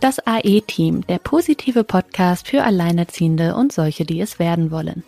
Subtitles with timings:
[0.00, 5.04] Das AE-Team, der positive Podcast für Alleinerziehende und solche, die es werden wollen.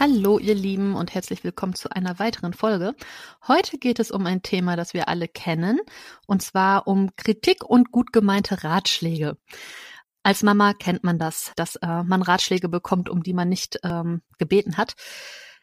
[0.00, 2.96] Hallo ihr Lieben und herzlich willkommen zu einer weiteren Folge.
[3.46, 5.78] Heute geht es um ein Thema, das wir alle kennen,
[6.26, 9.36] und zwar um Kritik und gut gemeinte Ratschläge.
[10.24, 14.22] Als Mama kennt man das, dass äh, man Ratschläge bekommt, um die man nicht ähm,
[14.36, 14.96] gebeten hat.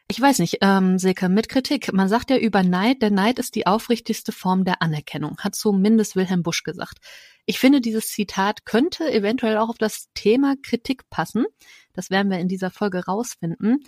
[0.10, 1.92] Ich weiß nicht, ähm, Silke, mit Kritik.
[1.94, 6.16] Man sagt ja über Neid, der Neid ist die aufrichtigste Form der Anerkennung, hat zumindest
[6.16, 7.00] Wilhelm Busch gesagt.
[7.46, 11.46] Ich finde, dieses Zitat könnte eventuell auch auf das Thema Kritik passen.
[11.94, 13.84] Das werden wir in dieser Folge rausfinden.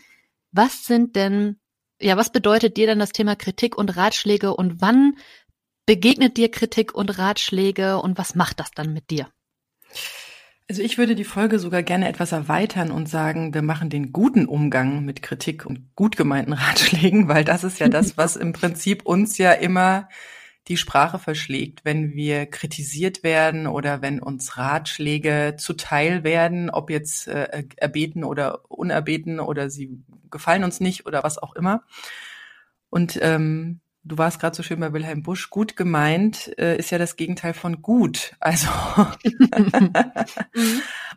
[0.52, 1.60] Was sind denn,
[2.02, 5.18] ja, was bedeutet dir denn das Thema Kritik und Ratschläge und wann
[5.86, 9.30] begegnet dir Kritik und Ratschläge und was macht das dann mit dir?
[10.68, 14.48] Also ich würde die Folge sogar gerne etwas erweitern und sagen, wir machen den guten
[14.48, 19.06] Umgang mit Kritik und gut gemeinten Ratschlägen, weil das ist ja das, was im Prinzip
[19.06, 20.10] uns ja immer
[20.68, 27.28] die Sprache verschlägt, wenn wir kritisiert werden oder wenn uns Ratschläge zuteil werden, ob jetzt
[27.28, 31.84] äh, erbeten oder unerbeten oder sie gefallen uns nicht oder was auch immer.
[32.90, 36.98] Und ähm, du warst gerade so schön bei Wilhelm Busch, gut gemeint äh, ist ja
[36.98, 38.36] das Gegenteil von gut.
[38.40, 38.68] Also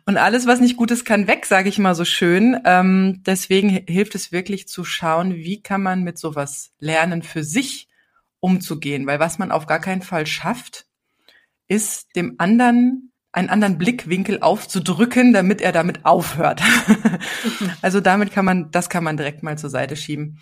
[0.05, 2.59] und alles, was nicht gut ist, kann weg, sage ich mal so schön.
[2.65, 7.87] Ähm, deswegen hilft es wirklich zu schauen, wie kann man mit sowas lernen für sich
[8.39, 9.05] umzugehen.
[9.05, 10.87] Weil was man auf gar keinen Fall schafft,
[11.67, 16.63] ist dem anderen einen anderen Blickwinkel aufzudrücken, damit er damit aufhört.
[17.83, 20.39] also damit kann man, das kann man direkt mal zur Seite schieben.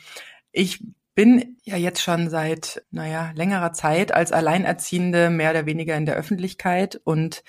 [0.54, 0.82] Ich
[1.18, 6.14] bin ja jetzt schon seit, naja, längerer Zeit als Alleinerziehende mehr oder weniger in der
[6.14, 7.44] Öffentlichkeit und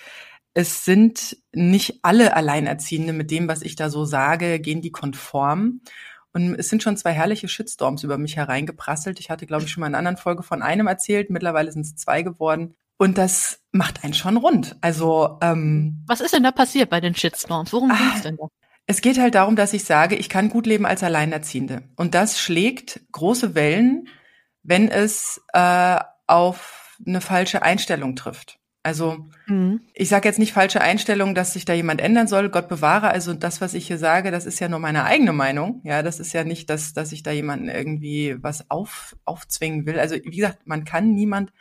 [0.55, 5.83] es sind nicht alle Alleinerziehende mit dem, was ich da so sage, gehen die konform.
[6.33, 9.21] Und es sind schon zwei herrliche Shitstorms über mich hereingeprasselt.
[9.21, 11.29] Ich hatte, glaube ich, schon mal in einer anderen Folge von einem erzählt.
[11.29, 12.75] Mittlerweile sind es zwei geworden.
[12.97, 14.77] Und das macht einen schon rund.
[14.81, 17.71] Also ähm, was ist denn da passiert bei den Shitstorms?
[17.75, 18.49] Worum ah, geht's denn da?
[18.91, 21.83] Es geht halt darum, dass ich sage, ich kann gut leben als Alleinerziehende.
[21.97, 24.09] Und das schlägt große Wellen,
[24.63, 28.59] wenn es äh, auf eine falsche Einstellung trifft.
[28.83, 29.83] Also mhm.
[29.93, 32.49] ich sage jetzt nicht falsche Einstellung, dass sich da jemand ändern soll.
[32.49, 33.09] Gott bewahre.
[33.11, 35.83] Also das, was ich hier sage, das ist ja nur meine eigene Meinung.
[35.85, 40.01] Ja, das ist ja nicht, dass, dass ich da jemanden irgendwie was auf, aufzwingen will.
[40.01, 41.53] Also wie gesagt, man kann niemand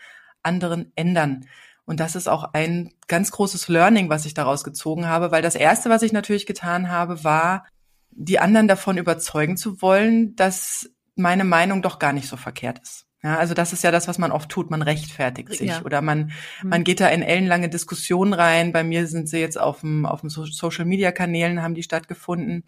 [0.44, 1.46] anderen ändern.
[1.88, 5.56] Und das ist auch ein ganz großes Learning, was ich daraus gezogen habe, weil das
[5.56, 7.66] erste, was ich natürlich getan habe, war,
[8.12, 13.06] die anderen davon überzeugen zu wollen, dass meine Meinung doch gar nicht so verkehrt ist.
[13.24, 14.70] Ja, also das ist ja das, was man oft tut.
[14.70, 15.82] Man rechtfertigt sich ja.
[15.82, 16.70] oder man, mhm.
[16.70, 18.74] man geht da in ellenlange Diskussionen rein.
[18.74, 22.66] Bei mir sind sie jetzt auf dem, auf dem Social Media Kanälen haben die stattgefunden.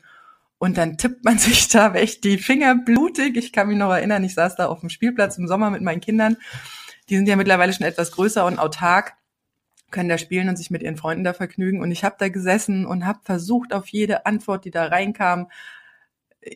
[0.60, 3.36] Und dann tippt man sich da echt die Finger blutig.
[3.36, 6.02] Ich kann mich noch erinnern, ich saß da auf dem Spielplatz im Sommer mit meinen
[6.02, 6.38] Kindern.
[7.10, 9.16] Die sind ja mittlerweile schon etwas größer und autark,
[9.92, 11.82] können da spielen und sich mit ihren Freunden da vergnügen.
[11.82, 15.50] Und ich habe da gesessen und habe versucht, auf jede Antwort, die da reinkam,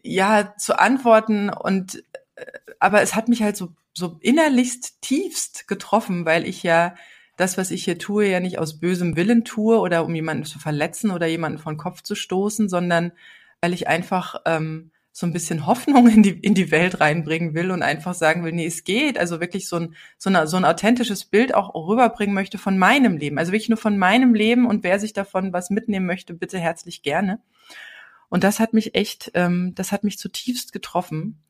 [0.03, 1.49] ja, zu antworten.
[1.49, 2.03] Und
[2.35, 2.45] äh,
[2.79, 6.95] aber es hat mich halt so so innerlichst tiefst getroffen, weil ich ja
[7.37, 10.59] das, was ich hier tue, ja nicht aus bösem Willen tue oder um jemanden zu
[10.59, 13.11] verletzen oder jemanden von Kopf zu stoßen, sondern
[13.61, 17.69] weil ich einfach ähm, so ein bisschen Hoffnung in die, in die Welt reinbringen will
[17.69, 19.19] und einfach sagen will, nee, es geht.
[19.19, 23.17] Also wirklich so ein, so, eine, so ein authentisches Bild auch rüberbringen möchte von meinem
[23.17, 23.37] Leben.
[23.37, 27.03] Also wirklich nur von meinem Leben und wer sich davon was mitnehmen möchte, bitte herzlich
[27.03, 27.39] gerne.
[28.29, 31.43] Und das hat mich echt, ähm, das hat mich zutiefst getroffen.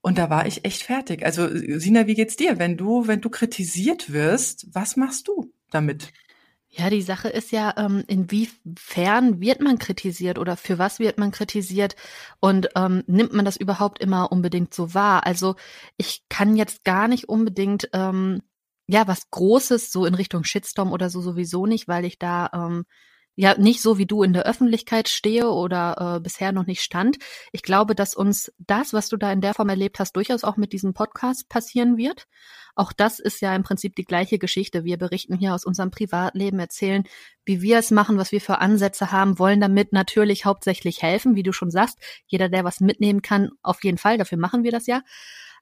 [0.00, 1.24] Und da war ich echt fertig.
[1.26, 2.60] Also Sina, wie geht's dir?
[2.60, 6.12] Wenn du, wenn du kritisiert wirst, was machst du damit?
[6.76, 11.30] Ja, die Sache ist ja, ähm, inwiefern wird man kritisiert oder für was wird man
[11.30, 11.94] kritisiert
[12.40, 15.24] und ähm, nimmt man das überhaupt immer unbedingt so wahr?
[15.24, 15.54] Also
[15.96, 18.42] ich kann jetzt gar nicht unbedingt ähm,
[18.88, 22.84] ja was Großes so in Richtung Shitstorm oder so sowieso nicht, weil ich da ähm,
[23.36, 27.18] ja nicht so wie du in der Öffentlichkeit stehe oder äh, bisher noch nicht stand.
[27.52, 30.56] Ich glaube, dass uns das, was du da in der Form erlebt hast, durchaus auch
[30.56, 32.26] mit diesem Podcast passieren wird.
[32.76, 34.84] Auch das ist ja im Prinzip die gleiche Geschichte.
[34.84, 37.04] Wir berichten hier aus unserem Privatleben, erzählen,
[37.44, 41.44] wie wir es machen, was wir für Ansätze haben, wollen damit natürlich hauptsächlich helfen, wie
[41.44, 41.98] du schon sagst.
[42.26, 45.02] Jeder, der was mitnehmen kann, auf jeden Fall, dafür machen wir das ja.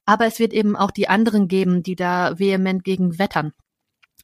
[0.05, 3.53] Aber es wird eben auch die anderen geben, die da vehement gegen wettern.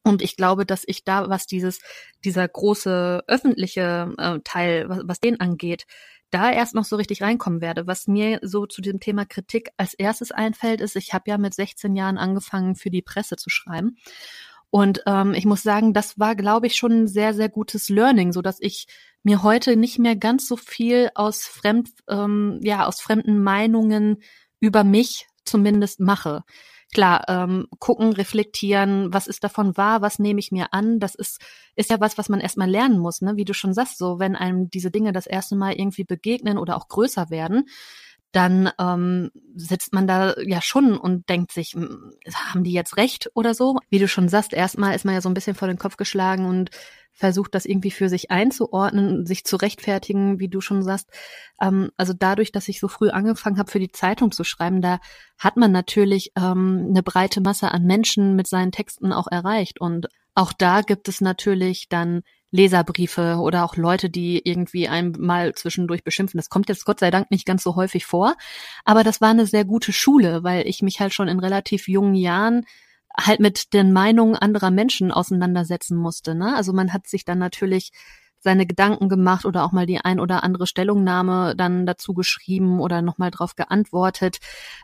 [0.03, 1.81] Und ich glaube, dass ich da, was dieses,
[2.25, 5.87] dieser große öffentliche äh, Teil, was, was den angeht,
[6.31, 7.87] da erst noch so richtig reinkommen werde.
[7.87, 11.55] Was mir so zu dem Thema Kritik als erstes einfällt, ist, ich habe ja mit
[11.55, 13.97] 16 Jahren angefangen, für die Presse zu schreiben.
[14.71, 18.33] Und ähm, ich muss sagen, das war, glaube ich, schon ein sehr, sehr gutes Learning,
[18.33, 18.87] so dass ich
[19.23, 24.19] mir heute nicht mehr ganz so viel aus fremd, ähm, ja, aus fremden Meinungen
[24.61, 26.45] über mich zumindest mache
[26.93, 31.41] klar, ähm, gucken, reflektieren, was ist davon wahr, was nehme ich mir an, das ist,
[31.77, 33.37] ist ja was, was man erstmal lernen muss, ne?
[33.37, 36.77] wie du schon sagst, so wenn einem diese Dinge das erste Mal irgendwie begegnen oder
[36.77, 37.69] auch größer werden,
[38.33, 43.31] dann ähm, sitzt man da ja schon und denkt sich, hm, haben die jetzt recht
[43.35, 43.79] oder so?
[43.89, 46.45] Wie du schon sagst, erstmal ist man ja so ein bisschen vor den Kopf geschlagen
[46.45, 46.71] und
[47.19, 51.11] versucht das irgendwie für sich einzuordnen, sich zu rechtfertigen, wie du schon sagst.
[51.61, 55.01] Ähm, also dadurch, dass ich so früh angefangen habe, für die Zeitung zu schreiben, da
[55.37, 59.81] hat man natürlich ähm, eine breite Masse an Menschen mit seinen Texten auch erreicht.
[59.81, 62.23] Und auch da gibt es natürlich dann
[62.53, 66.39] Leserbriefe oder auch Leute, die irgendwie einmal zwischendurch beschimpfen.
[66.39, 68.37] Das kommt jetzt Gott sei Dank nicht ganz so häufig vor.
[68.85, 72.15] Aber das war eine sehr gute Schule, weil ich mich halt schon in relativ jungen
[72.15, 72.65] Jahren
[73.19, 76.35] halt mit den Meinungen anderer Menschen auseinandersetzen musste.
[76.35, 76.55] Ne?
[76.55, 77.91] Also man hat sich dann natürlich
[78.41, 83.03] seine Gedanken gemacht oder auch mal die ein oder andere Stellungnahme dann dazu geschrieben oder
[83.03, 84.39] nochmal drauf geantwortet.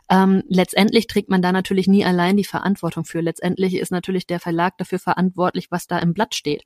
[0.09, 3.21] Ähm, letztendlich trägt man da natürlich nie allein die Verantwortung für.
[3.21, 6.63] Letztendlich ist natürlich der Verlag dafür verantwortlich, was da im Blatt steht.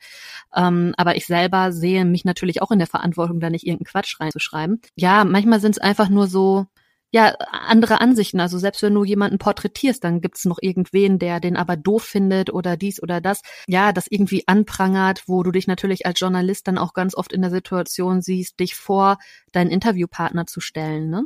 [0.55, 4.19] Ähm, aber ich selber sehe mich natürlich auch in der Verantwortung, da nicht irgendeinen Quatsch
[4.19, 4.81] reinzuschreiben.
[4.95, 6.65] Ja, manchmal sind es einfach nur so
[7.11, 8.39] ja, andere Ansichten.
[8.39, 12.51] Also selbst wenn du jemanden porträtierst, dann gibt's noch irgendwen, der den aber doof findet
[12.53, 13.41] oder dies oder das.
[13.67, 17.41] Ja, das irgendwie anprangert, wo du dich natürlich als Journalist dann auch ganz oft in
[17.41, 19.17] der Situation siehst, dich vor
[19.51, 21.23] deinen Interviewpartner zu stellen, ne?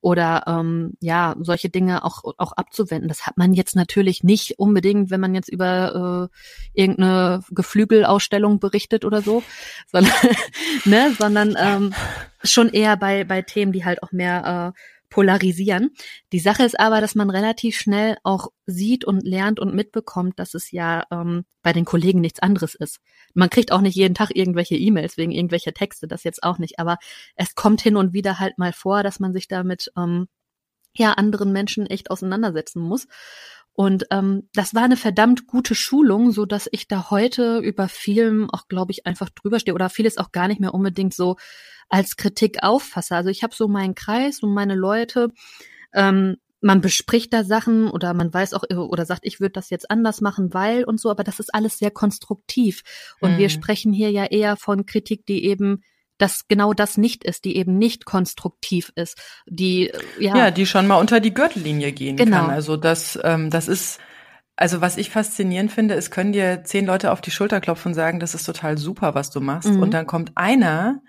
[0.00, 3.08] Oder ähm, ja, solche Dinge auch, auch abzuwenden.
[3.08, 9.06] Das hat man jetzt natürlich nicht unbedingt, wenn man jetzt über äh, irgendeine Geflügelausstellung berichtet
[9.06, 9.42] oder so,
[9.90, 10.12] sondern,
[10.84, 11.94] ne, sondern ähm,
[12.44, 14.80] schon eher bei, bei Themen, die halt auch mehr äh,
[15.14, 15.90] polarisieren.
[16.32, 20.54] Die Sache ist aber, dass man relativ schnell auch sieht und lernt und mitbekommt, dass
[20.54, 22.98] es ja ähm, bei den Kollegen nichts anderes ist.
[23.32, 26.80] Man kriegt auch nicht jeden Tag irgendwelche E-Mails wegen irgendwelcher Texte, das jetzt auch nicht.
[26.80, 26.98] Aber
[27.36, 30.26] es kommt hin und wieder halt mal vor, dass man sich damit ähm,
[30.96, 33.06] ja anderen Menschen echt auseinandersetzen muss.
[33.74, 38.48] Und ähm, das war eine verdammt gute Schulung, so dass ich da heute über vielem
[38.50, 41.36] auch, glaube ich, einfach drüber stehe oder vieles auch gar nicht mehr unbedingt so
[41.88, 43.16] als Kritik auffasse.
[43.16, 45.30] Also ich habe so meinen Kreis und meine Leute.
[45.92, 49.90] Ähm, man bespricht da Sachen oder man weiß auch oder sagt, ich würde das jetzt
[49.90, 52.82] anders machen, weil und so, aber das ist alles sehr konstruktiv.
[53.20, 53.38] Und mhm.
[53.38, 55.82] wir sprechen hier ja eher von Kritik, die eben
[56.18, 60.86] das genau das nicht ist, die eben nicht konstruktiv ist, die ja, ja die schon
[60.86, 62.42] mal unter die Gürtellinie gehen genau.
[62.42, 62.50] kann.
[62.50, 64.00] Also das, ähm, das ist
[64.56, 67.94] also was ich faszinierend finde, es können dir zehn Leute auf die Schulter klopfen und
[67.94, 69.70] sagen, das ist total super, was du machst.
[69.70, 69.82] Mhm.
[69.82, 71.02] Und dann kommt einer,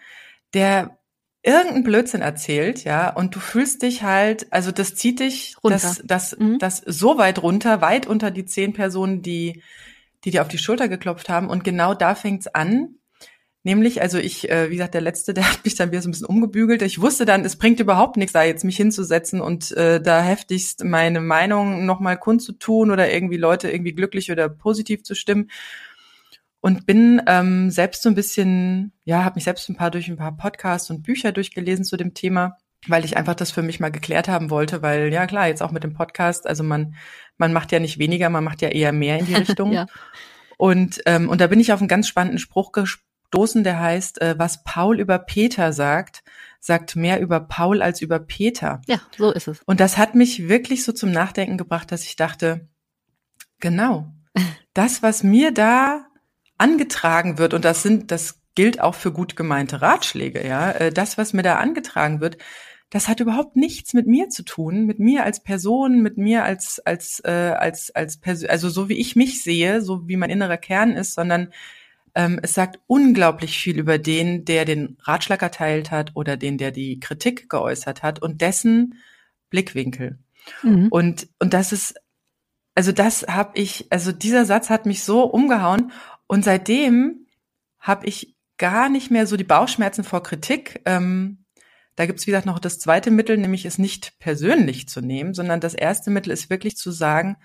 [0.53, 0.97] der
[1.43, 5.77] irgendeinen Blödsinn erzählt, ja, und du fühlst dich halt, also das zieht dich, runter.
[5.77, 6.57] das, das, mhm.
[6.57, 9.61] das so weit runter, weit unter die zehn Personen, die,
[10.23, 11.49] die dir auf die Schulter geklopft haben.
[11.49, 12.95] Und genau da fängt's an.
[13.65, 16.11] Nämlich, also ich, äh, wie gesagt, der Letzte, der hat mich dann wieder so ein
[16.11, 16.83] bisschen umgebügelt.
[16.83, 20.83] Ich wusste dann, es bringt überhaupt nichts, da jetzt mich hinzusetzen und äh, da heftigst
[20.83, 25.49] meine Meinung nochmal kundzutun oder irgendwie Leute irgendwie glücklich oder positiv zu stimmen
[26.61, 30.17] und bin ähm, selbst so ein bisschen, ja, habe mich selbst ein paar durch ein
[30.17, 32.57] paar Podcasts und Bücher durchgelesen zu dem Thema,
[32.87, 35.71] weil ich einfach das für mich mal geklärt haben wollte, weil ja klar, jetzt auch
[35.71, 36.93] mit dem Podcast, also man
[37.37, 39.71] man macht ja nicht weniger, man macht ja eher mehr in die Richtung.
[39.71, 39.87] ja.
[40.57, 42.71] Und ähm, und da bin ich auf einen ganz spannenden Spruch
[43.31, 46.23] gestoßen, der heißt, äh, was Paul über Peter sagt,
[46.59, 48.81] sagt mehr über Paul als über Peter.
[48.87, 49.61] Ja, so ist es.
[49.65, 52.67] Und das hat mich wirklich so zum Nachdenken gebracht, dass ich dachte,
[53.59, 54.11] genau,
[54.73, 56.07] das, was mir da
[56.57, 61.17] angetragen wird, und das sind, das gilt auch für gut gemeinte Ratschläge, ja, äh, das,
[61.17, 62.37] was mir da angetragen wird,
[62.89, 66.79] das hat überhaupt nichts mit mir zu tun, mit mir als Person, mit mir als
[66.85, 70.57] als äh, als als Person, also so wie ich mich sehe, so wie mein innerer
[70.57, 71.51] Kern ist, sondern
[72.15, 76.71] ähm, es sagt unglaublich viel über den, der den Ratschlag erteilt hat oder den, der
[76.71, 78.95] die Kritik geäußert hat und dessen
[79.49, 80.19] Blickwinkel.
[80.63, 80.87] Mhm.
[80.89, 81.95] Und und das ist
[82.75, 85.91] also das habe ich, also dieser Satz hat mich so umgehauen
[86.27, 87.25] und seitdem
[87.79, 90.81] habe ich gar nicht mehr so die Bauchschmerzen vor Kritik.
[90.85, 91.45] Ähm,
[91.95, 95.61] da gibt's wie gesagt noch das zweite Mittel, nämlich es nicht persönlich zu nehmen, sondern
[95.61, 97.37] das erste Mittel ist wirklich zu sagen,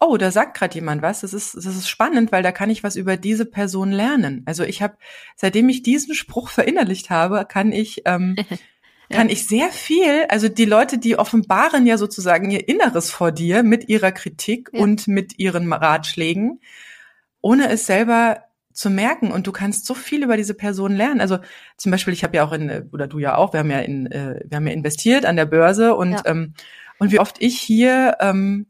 [0.00, 2.82] oh, da sagt gerade jemand was, das ist, das ist spannend, weil da kann ich
[2.82, 4.42] was über diese Person lernen.
[4.46, 4.96] Also ich habe,
[5.36, 8.34] seitdem ich diesen Spruch verinnerlicht habe, kann ich, ähm,
[9.08, 9.16] ja.
[9.16, 13.62] kann ich sehr viel, also die Leute, die offenbaren ja sozusagen ihr Inneres vor dir
[13.62, 14.80] mit ihrer Kritik ja.
[14.80, 16.60] und mit ihren Ratschlägen
[17.42, 21.20] ohne es selber zu merken und du kannst so viel über diese Person lernen.
[21.20, 21.38] Also
[21.76, 24.06] zum Beispiel, ich habe ja auch in, oder du ja auch, wir haben ja in,
[24.06, 26.22] äh, wir haben ja investiert an der Börse und ja.
[26.26, 26.54] ähm,
[26.98, 28.66] und wie oft ich hier ähm,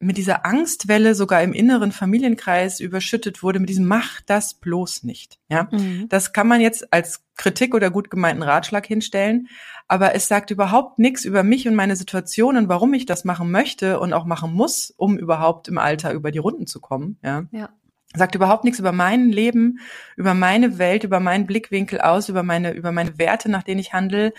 [0.00, 5.38] mit dieser Angstwelle sogar im inneren Familienkreis überschüttet wurde mit diesem Mach das bloß nicht.
[5.48, 6.08] Ja, mhm.
[6.08, 9.48] das kann man jetzt als Kritik oder gut gemeinten Ratschlag hinstellen,
[9.88, 13.50] aber es sagt überhaupt nichts über mich und meine Situation und warum ich das machen
[13.50, 17.18] möchte und auch machen muss, um überhaupt im Alter über die Runden zu kommen.
[17.22, 17.46] Ja.
[17.50, 17.70] ja.
[18.14, 19.80] Sagt überhaupt nichts über mein Leben,
[20.16, 23.92] über meine Welt, über meinen Blickwinkel aus, über meine, über meine Werte, nach denen ich
[23.92, 24.32] handle,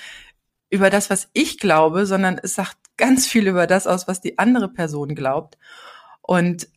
[0.70, 4.38] über das, was ich glaube, sondern es sagt ganz viel über das aus, was die
[4.38, 5.58] andere Person glaubt.
[6.22, 6.68] Und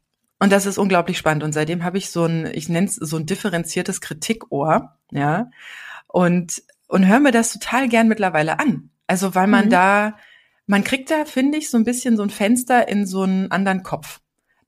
[0.43, 1.45] und das ist unglaublich spannend.
[1.45, 5.51] Und seitdem habe ich so ein, ich nenne es so ein differenziertes Kritikohr, ja.
[6.09, 8.91] Und, und höre mir das total gern mittlerweile an.
[9.07, 9.71] Also, weil man mhm.
[9.71, 10.17] da,
[10.67, 13.85] man kriegt da, finde ich, so ein bisschen so ein Fenster in so einen anderen
[13.85, 14.19] Kopf,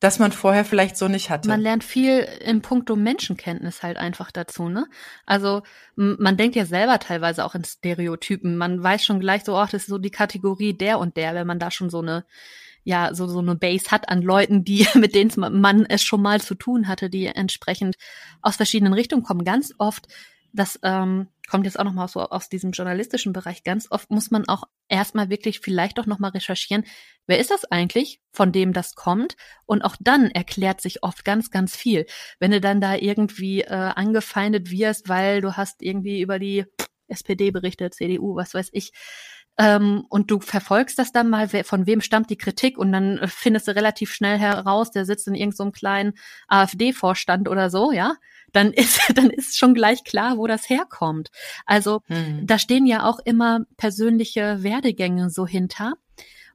[0.04, 1.49] das man vorher vielleicht so nicht hatte.
[1.49, 4.87] Man lernt viel in puncto Menschenkenntnis halt einfach dazu, ne?
[5.25, 5.62] Also,
[5.96, 8.58] man denkt ja selber teilweise auch in Stereotypen.
[8.58, 11.46] Man weiß schon gleich so, ach, das ist so die Kategorie der und der, wenn
[11.46, 12.26] man da schon so eine
[12.87, 16.42] ja so so eine Base hat an Leuten, die mit denen man es schon mal
[16.42, 17.96] zu tun hatte, die entsprechend
[18.42, 19.42] aus verschiedenen Richtungen kommen.
[19.42, 20.06] Ganz oft,
[20.54, 23.64] das ähm, kommt jetzt auch noch mal so aus diesem journalistischen Bereich.
[23.64, 26.84] Ganz oft muss man auch erstmal wirklich vielleicht auch noch mal recherchieren,
[27.26, 29.37] wer ist das eigentlich, von dem das kommt?
[29.66, 32.06] Und auch dann erklärt sich oft ganz, ganz viel.
[32.38, 36.64] Wenn du dann da irgendwie äh, angefeindet wirst, weil du hast irgendwie über die
[37.08, 38.92] SPD berichtet, CDU, was weiß ich,
[39.56, 43.28] ähm, und du verfolgst das dann mal, von wem stammt die Kritik und dann äh,
[43.28, 46.12] findest du relativ schnell heraus, der sitzt in irgendeinem so kleinen
[46.49, 48.14] AfD-Vorstand oder so, ja,
[48.54, 51.30] dann ist, dann ist schon gleich klar, wo das herkommt.
[51.66, 52.46] Also hm.
[52.46, 55.94] da stehen ja auch immer persönliche Werdegänge so hinter.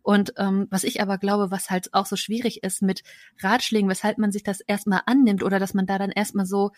[0.01, 3.03] Und ähm, was ich aber glaube, was halt auch so schwierig ist mit
[3.41, 6.71] Ratschlägen, weshalb man sich das erstmal annimmt oder dass man da dann erstmal so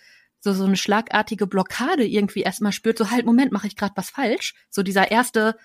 [0.43, 4.09] so so eine schlagartige Blockade irgendwie erstmal spürt, so halt Moment, mache ich gerade was
[4.09, 4.55] falsch?
[4.71, 5.55] So dieser erste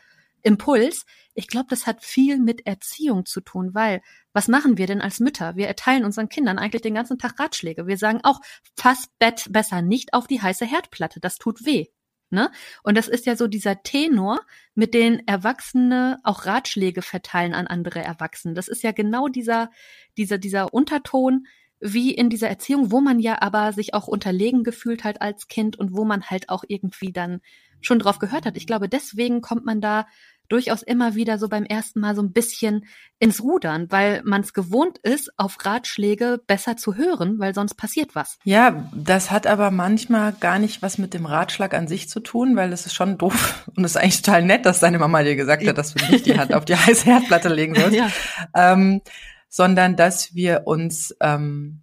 [0.47, 1.05] Impuls.
[1.35, 4.01] Ich glaube, das hat viel mit Erziehung zu tun, weil
[4.33, 5.57] was machen wir denn als Mütter?
[5.57, 7.87] Wir erteilen unseren Kindern eigentlich den ganzen Tag Ratschläge.
[7.87, 8.41] Wir sagen auch,
[8.77, 11.87] fass Bett besser nicht auf die heiße Herdplatte, das tut weh.
[12.31, 12.51] Ne?
[12.83, 14.41] Und das ist ja so dieser Tenor,
[14.75, 18.55] mit den Erwachsene auch Ratschläge verteilen an andere Erwachsene.
[18.55, 19.71] Das ist ja genau dieser,
[20.17, 21.47] dieser, dieser Unterton,
[21.81, 25.77] wie in dieser Erziehung, wo man ja aber sich auch unterlegen gefühlt hat als Kind
[25.77, 27.41] und wo man halt auch irgendwie dann
[27.81, 28.57] schon drauf gehört hat.
[28.57, 30.07] Ich glaube, deswegen kommt man da
[30.49, 32.87] durchaus immer wieder so beim ersten Mal so ein bisschen
[33.19, 38.15] ins Rudern, weil man es gewohnt ist, auf Ratschläge besser zu hören, weil sonst passiert
[38.15, 38.39] was.
[38.45, 42.57] Ja, das hat aber manchmal gar nicht was mit dem Ratschlag an sich zu tun,
[42.57, 45.37] weil es ist schon doof und es ist eigentlich total nett, dass deine Mama dir
[45.37, 48.09] gesagt hat, dass du nicht die Hand auf die heiße Herdplatte legen sollst, ja.
[48.55, 49.01] ähm,
[49.49, 51.83] sondern dass wir uns ähm,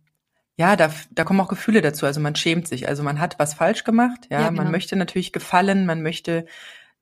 [0.56, 2.06] ja, da, da kommen auch Gefühle dazu.
[2.06, 2.88] Also man schämt sich.
[2.88, 4.28] Also man hat was falsch gemacht.
[4.30, 4.62] Ja, ja genau.
[4.62, 5.86] man möchte natürlich gefallen.
[5.86, 6.46] Man möchte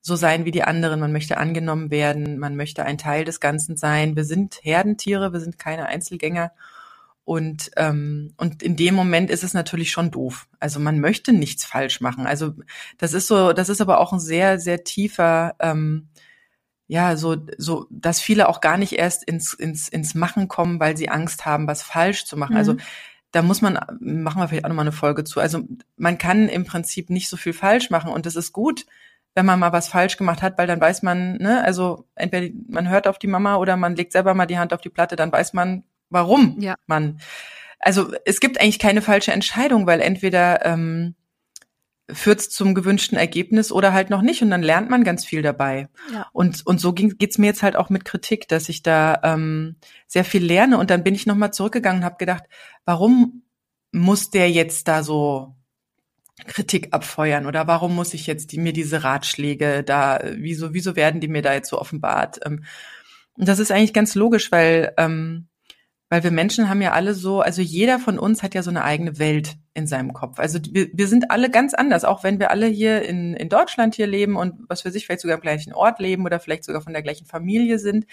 [0.01, 3.77] so sein wie die anderen, man möchte angenommen werden, man möchte ein Teil des Ganzen
[3.77, 4.15] sein.
[4.15, 6.51] Wir sind Herdentiere, wir sind keine Einzelgänger.
[7.24, 10.48] Und, ähm, und in dem Moment ist es natürlich schon doof.
[10.60, 12.25] Also man möchte nichts falsch machen.
[12.25, 12.55] Also
[12.98, 16.10] das ist so, das ist aber auch ein sehr, sehr tiefer, ähm,
[16.88, 20.98] ja, so, so, dass viele auch gar nicht erst ins, ins, ins Machen kommen, weil
[20.98, 22.58] sie Angst haben, was falsch zu machen.
[22.58, 22.79] Also mhm.
[22.79, 22.91] Also
[23.31, 25.39] da muss man, machen wir vielleicht auch nochmal eine Folge zu.
[25.39, 25.62] Also
[25.96, 28.86] man kann im Prinzip nicht so viel falsch machen und es ist gut,
[29.35, 32.89] wenn man mal was falsch gemacht hat, weil dann weiß man, ne, also entweder man
[32.89, 35.31] hört auf die Mama oder man legt selber mal die Hand auf die Platte, dann
[35.31, 36.75] weiß man, warum ja.
[36.85, 37.19] man.
[37.79, 41.15] Also es gibt eigentlich keine falsche Entscheidung, weil entweder ähm,
[42.09, 45.41] führt es zum gewünschten Ergebnis oder halt noch nicht und dann lernt man ganz viel
[45.41, 45.88] dabei.
[46.13, 46.27] Ja.
[46.33, 49.77] Und, und so ging, geht's mir jetzt halt auch mit Kritik, dass ich da ähm,
[50.07, 52.43] sehr viel lerne und dann bin ich nochmal zurückgegangen und habe gedacht,
[52.85, 53.43] warum
[53.91, 55.55] muss der jetzt da so
[56.48, 61.21] Kritik abfeuern oder warum muss ich jetzt die, mir diese Ratschläge da, wieso, wieso werden
[61.21, 62.39] die mir da jetzt so offenbart?
[62.45, 62.63] Ähm,
[63.33, 65.48] und das ist eigentlich ganz logisch, weil, ähm,
[66.10, 68.83] weil wir Menschen haben ja alle so, also jeder von uns hat ja so eine
[68.83, 70.39] eigene Welt in seinem Kopf.
[70.39, 73.95] Also wir, wir sind alle ganz anders, auch wenn wir alle hier in, in Deutschland
[73.95, 76.81] hier leben und was für sich vielleicht sogar im gleichen Ort leben oder vielleicht sogar
[76.81, 78.05] von der gleichen Familie sind.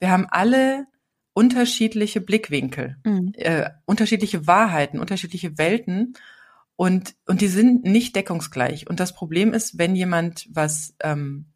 [0.00, 0.86] Wir haben alle
[1.32, 3.32] unterschiedliche Blickwinkel, mhm.
[3.36, 6.14] äh, unterschiedliche Wahrheiten, unterschiedliche Welten.
[6.76, 8.88] Und, und die sind nicht deckungsgleich.
[8.88, 11.46] Und das Problem ist, wenn jemand was, ähm,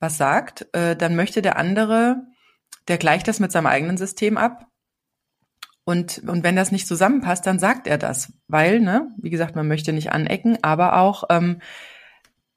[0.00, 2.22] was sagt, äh, dann möchte der andere,
[2.88, 4.66] der gleicht das mit seinem eigenen System ab.
[5.84, 8.32] Und, und wenn das nicht zusammenpasst, dann sagt er das.
[8.46, 11.60] Weil, ne, wie gesagt, man möchte nicht anecken, aber auch, ähm,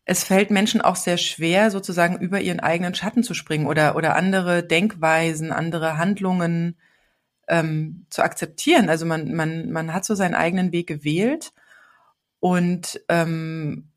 [0.05, 4.15] es fällt Menschen auch sehr schwer, sozusagen über ihren eigenen Schatten zu springen oder, oder
[4.15, 6.77] andere Denkweisen, andere Handlungen
[7.47, 8.89] ähm, zu akzeptieren.
[8.89, 11.53] Also man, man, man hat so seinen eigenen Weg gewählt
[12.41, 13.91] und, ähm,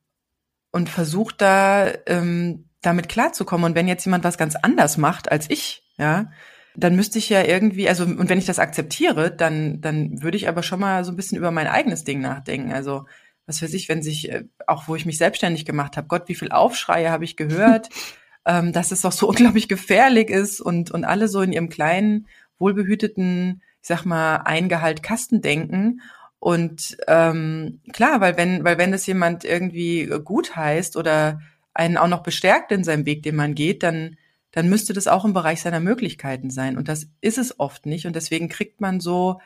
[0.70, 3.64] und versucht da ähm, damit klarzukommen.
[3.64, 6.30] Und wenn jetzt jemand was ganz anders macht als ich, ja,
[6.76, 10.48] dann müsste ich ja irgendwie, also und wenn ich das akzeptiere, dann dann würde ich
[10.48, 12.72] aber schon mal so ein bisschen über mein eigenes Ding nachdenken.
[12.72, 13.06] Also
[13.46, 16.34] was weiß ich, wenn sich, äh, auch wo ich mich selbstständig gemacht habe, Gott, wie
[16.34, 17.88] viel Aufschreie habe ich gehört,
[18.46, 22.26] ähm, dass es doch so unglaublich gefährlich ist und, und alle so in ihrem kleinen,
[22.58, 26.00] wohlbehüteten, ich sag mal, Eingehalt Kasten denken.
[26.44, 31.40] Und ähm, klar, weil wenn, weil wenn es jemand irgendwie gut heißt oder
[31.72, 34.18] einen auch noch bestärkt in seinem Weg, den man geht, dann,
[34.52, 36.76] dann müsste das auch im Bereich seiner Möglichkeiten sein.
[36.76, 38.06] Und das ist es oft nicht.
[38.06, 39.40] Und deswegen kriegt man so,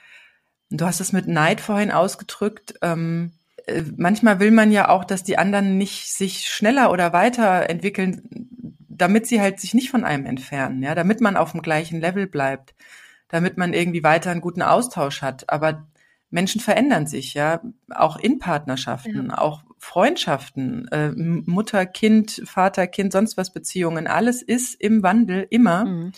[0.70, 3.30] du hast es mit Neid vorhin ausgedrückt, ähm,
[3.66, 8.48] äh, manchmal will man ja auch, dass die anderen nicht sich schneller oder weiter entwickeln,
[8.88, 12.26] damit sie halt sich nicht von einem entfernen, ja, damit man auf dem gleichen Level
[12.26, 12.74] bleibt,
[13.28, 15.48] damit man irgendwie weiter einen guten Austausch hat.
[15.48, 15.86] Aber
[16.30, 19.38] Menschen verändern sich, ja, auch in Partnerschaften, ja.
[19.38, 25.84] auch Freundschaften, äh, Mutter, Kind, Vater, Kind, sonst was Beziehungen, alles ist im Wandel immer.
[25.84, 26.12] Mhm.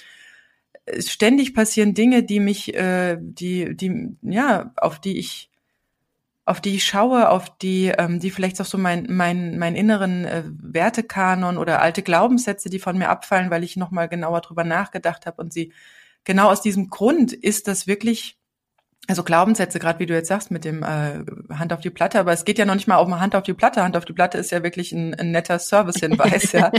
[0.99, 5.51] Ständig passieren Dinge, die mich, äh, die, die, ja, auf die ich
[6.47, 10.25] auf die ich schaue, auf die, ähm, die vielleicht auch so mein, mein, mein inneren
[10.25, 15.27] äh, Wertekanon oder alte Glaubenssätze, die von mir abfallen, weil ich nochmal genauer drüber nachgedacht
[15.27, 15.73] habe und sie
[16.25, 18.40] genau aus diesem Grund ist das wirklich,
[19.09, 22.33] also Glaubenssätze, gerade wie du jetzt sagst, mit dem äh, Hand auf die Platte, aber
[22.33, 23.83] es geht ja noch nicht mal um Hand auf die Platte.
[23.83, 26.71] Hand auf die Platte ist ja wirklich ein, ein netter Servicehinweis, ja.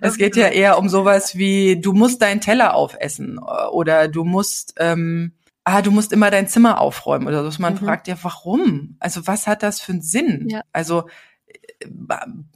[0.00, 4.74] es geht ja eher um sowas wie, du musst deinen Teller aufessen oder du musst
[4.78, 5.32] ähm,
[5.66, 7.60] ah, du musst immer dein Zimmer aufräumen oder so.
[7.60, 7.78] Man mhm.
[7.78, 8.96] fragt ja, warum?
[9.00, 10.48] Also was hat das für einen Sinn?
[10.48, 10.62] Ja.
[10.72, 11.08] Also
[11.46, 11.86] äh,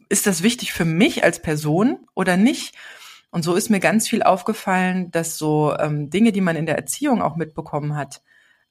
[0.09, 2.75] ist das wichtig für mich als Person oder nicht?
[3.33, 6.77] Und so ist mir ganz viel aufgefallen, dass so ähm, Dinge, die man in der
[6.77, 8.23] Erziehung auch mitbekommen hat,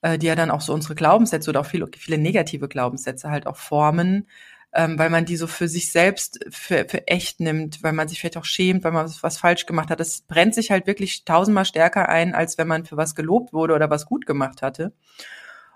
[0.02, 3.48] äh, die ja dann auch so unsere Glaubenssätze oder auch viele, viele negative Glaubenssätze halt
[3.48, 4.28] auch formen,
[4.74, 8.20] ähm, weil man die so für sich selbst für, für echt nimmt, weil man sich
[8.20, 10.00] vielleicht auch schämt, weil man was, was falsch gemacht hat.
[10.00, 13.74] Das brennt sich halt wirklich tausendmal stärker ein, als wenn man für was gelobt wurde
[13.74, 14.94] oder was gut gemacht hatte.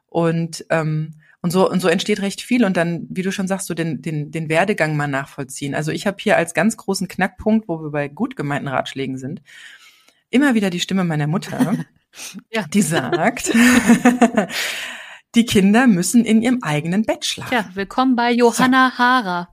[0.07, 3.67] Und ähm, und so, und so entsteht recht viel und dann, wie du schon sagst,
[3.67, 5.75] so den, den, den Werdegang mal nachvollziehen.
[5.75, 9.41] Also ich habe hier als ganz großen Knackpunkt, wo wir bei gut gemeinten Ratschlägen sind,
[10.33, 11.77] immer wieder die Stimme meiner Mutter,
[12.51, 12.65] ja.
[12.73, 13.53] die sagt,
[15.36, 17.53] die Kinder müssen in ihrem eigenen Bett schlafen.
[17.53, 18.97] Ja, willkommen bei Johanna so.
[18.97, 19.49] Hara.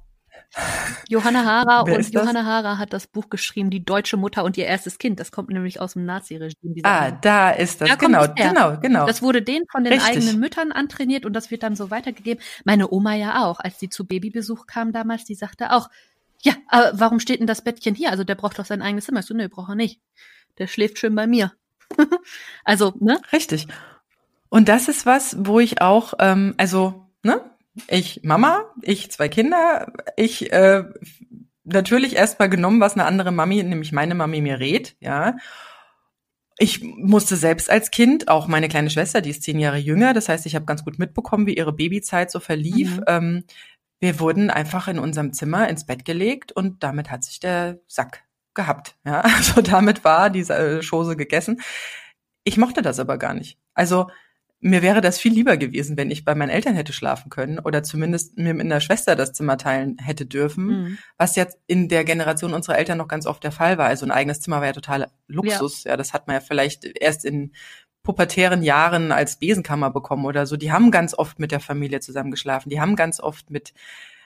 [1.08, 4.98] Johanna Hara und Johanna Hara hat das Buch geschrieben, Die deutsche Mutter und ihr erstes
[4.98, 5.20] Kind.
[5.20, 6.80] Das kommt nämlich aus dem Naziregime.
[6.82, 7.88] Ah, da ist das.
[7.88, 9.06] Da genau, genau, genau.
[9.06, 10.10] Das wurde denen von den Richtig.
[10.10, 12.42] eigenen Müttern antrainiert und das wird dann so weitergegeben.
[12.64, 15.88] Meine Oma ja auch, als die zu Babybesuch kam damals, die sagte auch,
[16.42, 18.10] ja, aber warum steht denn das Bettchen hier?
[18.10, 19.20] Also der braucht doch sein eigenes Zimmer.
[19.20, 20.00] Ich so, nö, braucht er nicht.
[20.60, 21.52] Der schläft schön bei mir.
[22.64, 23.20] also, ne?
[23.32, 23.66] Richtig.
[24.50, 27.40] Und das ist was, wo ich auch, ähm, also, ne,
[27.88, 30.84] ich Mama, ich zwei Kinder, ich äh,
[31.64, 35.36] natürlich erstmal genommen, was eine andere Mami, nämlich meine Mami mir rät, ja.
[36.58, 40.28] Ich musste selbst als Kind, auch meine kleine Schwester, die ist zehn Jahre jünger, das
[40.28, 42.98] heißt, ich habe ganz gut mitbekommen, wie ihre Babyzeit so verlief.
[42.98, 43.04] Mhm.
[43.06, 43.44] Ähm,
[43.98, 48.24] wir wurden einfach in unserem Zimmer ins Bett gelegt und damit hat sich der Sack
[48.60, 48.96] gehabt.
[49.04, 51.60] Ja, also damit war diese äh, Chose gegessen.
[52.44, 53.58] Ich mochte das aber gar nicht.
[53.74, 54.08] Also
[54.62, 57.82] mir wäre das viel lieber gewesen, wenn ich bei meinen Eltern hätte schlafen können oder
[57.82, 60.98] zumindest mir mit einer Schwester das Zimmer teilen hätte dürfen, mhm.
[61.16, 63.86] was jetzt in der Generation unserer Eltern noch ganz oft der Fall war.
[63.86, 65.84] Also ein eigenes Zimmer war ja total Luxus.
[65.84, 67.52] Ja, ja das hat man ja vielleicht erst in
[68.02, 70.58] pubertären Jahren als Besenkammer bekommen oder so.
[70.58, 72.68] Die haben ganz oft mit der Familie zusammen geschlafen.
[72.68, 73.72] Die haben ganz oft mit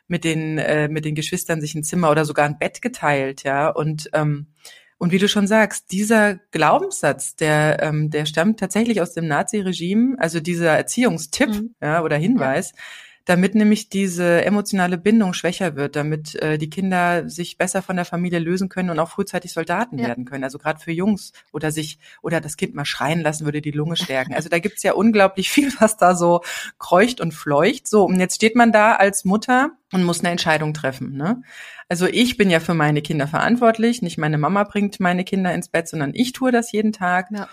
[0.07, 3.69] mit den äh, mit den Geschwistern sich ein Zimmer oder sogar ein Bett geteilt, ja
[3.69, 4.49] und ähm,
[4.97, 10.17] und wie du schon sagst, dieser Glaubenssatz, der, ähm, der stammt tatsächlich aus dem Nazi-Regime,
[10.19, 11.75] also dieser Erziehungstipp mhm.
[11.83, 12.79] ja, oder Hinweis, ja.
[13.24, 18.04] Damit nämlich diese emotionale Bindung schwächer wird, damit äh, die Kinder sich besser von der
[18.04, 20.08] Familie lösen können und auch frühzeitig Soldaten ja.
[20.08, 20.44] werden können.
[20.44, 23.96] Also gerade für Jungs oder sich oder das Kind mal schreien lassen würde die Lunge
[23.96, 24.34] stärken.
[24.34, 26.42] Also da gibt's ja unglaublich viel, was da so
[26.78, 27.88] kreucht und fleucht.
[27.88, 31.16] So, und jetzt steht man da als Mutter und muss eine Entscheidung treffen.
[31.16, 31.42] Ne?
[31.88, 34.02] Also ich bin ja für meine Kinder verantwortlich.
[34.02, 37.28] Nicht meine Mama bringt meine Kinder ins Bett, sondern ich tue das jeden Tag.
[37.30, 37.48] Ja.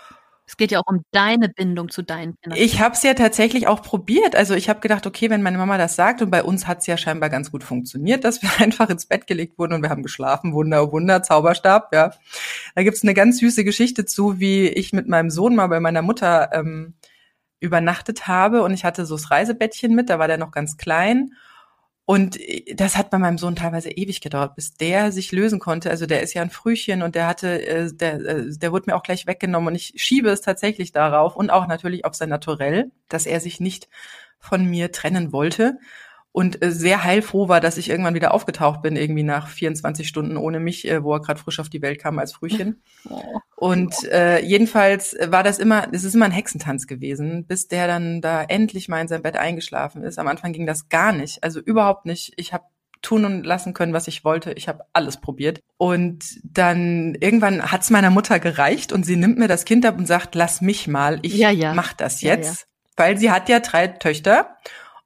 [0.52, 2.60] Es geht ja auch um deine Bindung zu deinen Kindern.
[2.60, 4.36] Ich habe es ja tatsächlich auch probiert.
[4.36, 6.86] Also ich habe gedacht, okay, wenn meine Mama das sagt und bei uns hat es
[6.86, 10.02] ja scheinbar ganz gut funktioniert, dass wir einfach ins Bett gelegt wurden und wir haben
[10.02, 10.52] geschlafen.
[10.52, 12.10] Wunder, Wunder, Zauberstab, ja.
[12.74, 16.02] Da gibt's eine ganz süße Geschichte zu, wie ich mit meinem Sohn mal bei meiner
[16.02, 16.96] Mutter ähm,
[17.58, 21.32] übernachtet habe und ich hatte so das Reisebettchen mit, da war der noch ganz klein
[22.04, 25.90] und äh, das hat bei meinem Sohn teilweise ewig gedauert, bis der sich lösen konnte.
[25.90, 28.96] Also der ist ja ein Frühchen und der hatte, äh, der, äh, der wurde mir
[28.96, 32.90] auch gleich weggenommen und ich schiebe es tatsächlich darauf und auch natürlich auf sein Naturell,
[33.08, 33.88] dass er sich nicht
[34.38, 35.78] von mir trennen wollte.
[36.32, 40.38] Und äh, sehr heilfroh war, dass ich irgendwann wieder aufgetaucht bin, irgendwie nach 24 Stunden
[40.38, 42.82] ohne mich, äh, wo er gerade frisch auf die Welt kam als Frühchen.
[43.10, 43.40] Oh.
[43.56, 48.20] Und äh, jedenfalls war das immer, es ist immer ein Hexentanz gewesen, bis der dann
[48.20, 50.18] da endlich mal in sein Bett eingeschlafen ist.
[50.18, 52.32] Am Anfang ging das gar nicht, also überhaupt nicht.
[52.36, 52.64] Ich habe
[53.02, 54.52] tun und lassen können, was ich wollte.
[54.52, 55.60] Ich habe alles probiert.
[55.76, 60.06] Und dann irgendwann hat's meiner Mutter gereicht und sie nimmt mir das Kind ab und
[60.06, 61.74] sagt, lass mich mal, ich ja, ja.
[61.74, 62.46] mach das jetzt.
[62.46, 62.94] Ja, ja.
[62.96, 64.56] Weil sie hat ja drei Töchter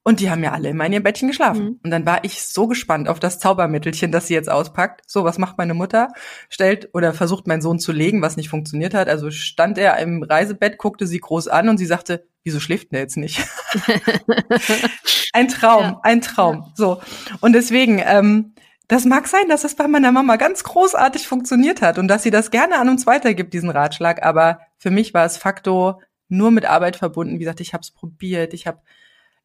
[0.06, 1.64] und die haben ja alle immer in ihrem Bettchen geschlafen.
[1.64, 1.80] Mhm.
[1.82, 5.02] Und dann war ich so gespannt auf das Zaubermittelchen, das sie jetzt auspackt.
[5.08, 6.12] So, was macht meine Mutter?
[6.48, 9.08] Stellt oder versucht meinen Sohn zu legen, was nicht funktioniert hat.
[9.08, 13.00] Also stand er im Reisebett, guckte sie groß an und sie sagte, wieso schläft der
[13.00, 13.44] jetzt nicht?
[15.32, 16.00] ein Traum, ja.
[16.04, 16.70] ein Traum.
[16.76, 17.00] So.
[17.40, 18.54] Und deswegen, ähm,
[18.86, 22.30] das mag sein, dass das bei meiner Mama ganz großartig funktioniert hat und dass sie
[22.30, 24.24] das gerne an uns weitergibt, diesen Ratschlag.
[24.24, 27.34] Aber für mich war es Faktor nur mit Arbeit verbunden.
[27.34, 28.78] Wie gesagt, ich habe es probiert, ich habe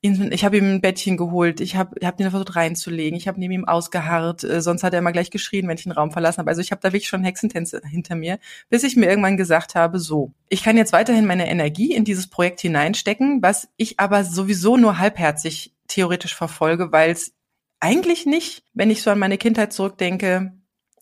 [0.01, 3.53] ich habe ihm ein Bettchen geholt, ich habe hab ihn versucht reinzulegen, ich habe neben
[3.53, 6.49] ihm ausgeharrt, äh, sonst hat er immer gleich geschrien, wenn ich den Raum verlassen habe.
[6.49, 9.99] Also ich habe da wirklich schon Hexentänze hinter mir, bis ich mir irgendwann gesagt habe,
[9.99, 14.75] so, ich kann jetzt weiterhin meine Energie in dieses Projekt hineinstecken, was ich aber sowieso
[14.75, 17.33] nur halbherzig theoretisch verfolge, weil es
[17.79, 20.53] eigentlich nicht, wenn ich so an meine Kindheit zurückdenke,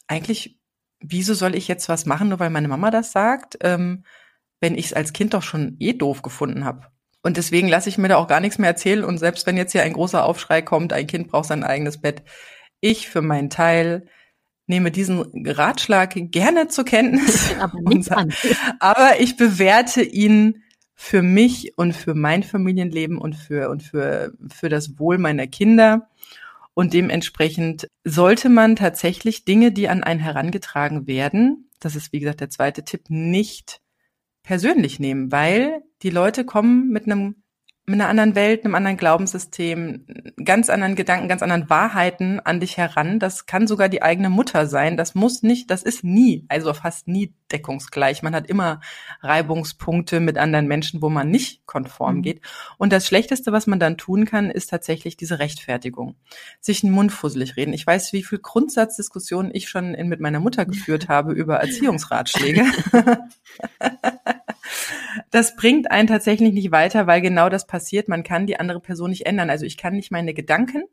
[0.07, 0.59] eigentlich,
[0.99, 4.03] wieso soll ich jetzt was machen, nur weil meine Mama das sagt, ähm,
[4.59, 6.87] wenn ich es als Kind doch schon eh doof gefunden habe.
[7.21, 9.03] Und deswegen lasse ich mir da auch gar nichts mehr erzählen.
[9.03, 12.23] Und selbst wenn jetzt hier ein großer Aufschrei kommt, ein Kind braucht sein eigenes Bett,
[12.81, 14.07] ich für meinen Teil
[14.67, 17.53] nehme diesen Ratschlag gerne zur Kenntnis.
[17.59, 18.31] Aber, nichts an.
[18.79, 24.69] aber ich bewerte ihn für mich und für mein Familienleben und für, und für, für
[24.69, 26.09] das Wohl meiner Kinder.
[26.73, 32.41] Und dementsprechend sollte man tatsächlich Dinge, die an einen herangetragen werden, das ist wie gesagt
[32.41, 33.81] der zweite Tipp, nicht
[34.49, 37.43] persönlich nehmen, weil die Leute kommen mit einem
[37.89, 40.05] mit einer anderen Welt, einem anderen Glaubenssystem,
[40.45, 43.17] ganz anderen Gedanken, ganz anderen Wahrheiten an dich heran.
[43.17, 44.95] Das kann sogar die eigene Mutter sein.
[44.95, 48.21] Das muss nicht, das ist nie, also fast nie deckungsgleich.
[48.21, 48.79] Man hat immer
[49.21, 52.21] Reibungspunkte mit anderen Menschen, wo man nicht konform mhm.
[52.21, 52.41] geht.
[52.77, 56.15] Und das Schlechteste, was man dann tun kann, ist tatsächlich diese Rechtfertigung.
[56.61, 57.73] Sich einen Mund fusselig reden.
[57.73, 62.65] Ich weiß, wie viel Grundsatzdiskussionen ich schon in, mit meiner Mutter geführt habe über Erziehungsratschläge.
[65.31, 68.07] das bringt einen tatsächlich nicht weiter, weil genau das passiert.
[68.07, 69.49] Man kann die andere Person nicht ändern.
[69.49, 70.83] Also ich kann nicht meine Gedanken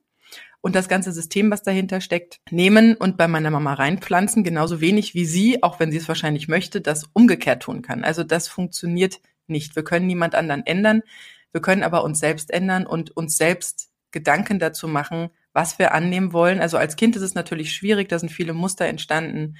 [0.61, 5.14] und das ganze System, was dahinter steckt, nehmen und bei meiner Mama reinpflanzen, genauso wenig
[5.14, 8.05] wie sie, auch wenn sie es wahrscheinlich möchte, das umgekehrt tun kann.
[8.05, 9.76] Also das funktioniert nicht.
[9.76, 11.02] Wir können niemand anderen ändern.
[11.52, 16.33] Wir können aber uns selbst ändern und uns selbst Gedanken dazu machen, was wir annehmen
[16.33, 16.61] wollen.
[16.61, 19.57] Also als Kind ist es natürlich schwierig, da sind viele Muster entstanden,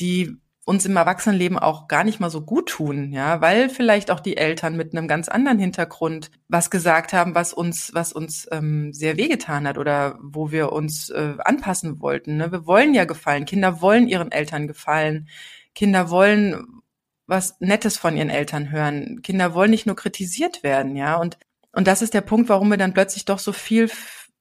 [0.00, 4.20] die uns im Erwachsenenleben auch gar nicht mal so gut tun, ja, weil vielleicht auch
[4.20, 8.92] die Eltern mit einem ganz anderen Hintergrund was gesagt haben, was uns, was uns ähm,
[8.92, 12.38] sehr wehgetan hat oder wo wir uns äh, anpassen wollten.
[12.38, 12.50] Ne?
[12.50, 13.44] Wir wollen ja gefallen.
[13.44, 15.28] Kinder wollen ihren Eltern gefallen.
[15.74, 16.82] Kinder wollen
[17.26, 19.20] was Nettes von ihren Eltern hören.
[19.22, 21.16] Kinder wollen nicht nur kritisiert werden, ja.
[21.16, 21.38] Und
[21.74, 23.90] und das ist der Punkt, warum wir dann plötzlich doch so viel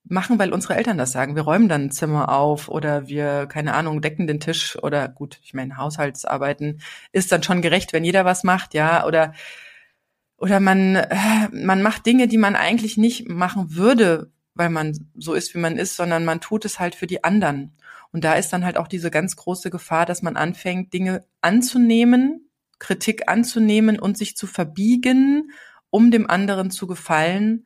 [0.05, 1.35] machen, weil unsere Eltern das sagen.
[1.35, 5.39] Wir räumen dann ein Zimmer auf oder wir, keine Ahnung, decken den Tisch oder gut,
[5.43, 9.33] ich meine, Haushaltsarbeiten ist dann schon gerecht, wenn jeder was macht, ja, oder
[10.37, 15.33] oder man äh, man macht Dinge, die man eigentlich nicht machen würde, weil man so
[15.33, 17.77] ist, wie man ist, sondern man tut es halt für die anderen.
[18.11, 22.49] Und da ist dann halt auch diese ganz große Gefahr, dass man anfängt, Dinge anzunehmen,
[22.77, 25.51] Kritik anzunehmen und sich zu verbiegen,
[25.89, 27.65] um dem anderen zu gefallen,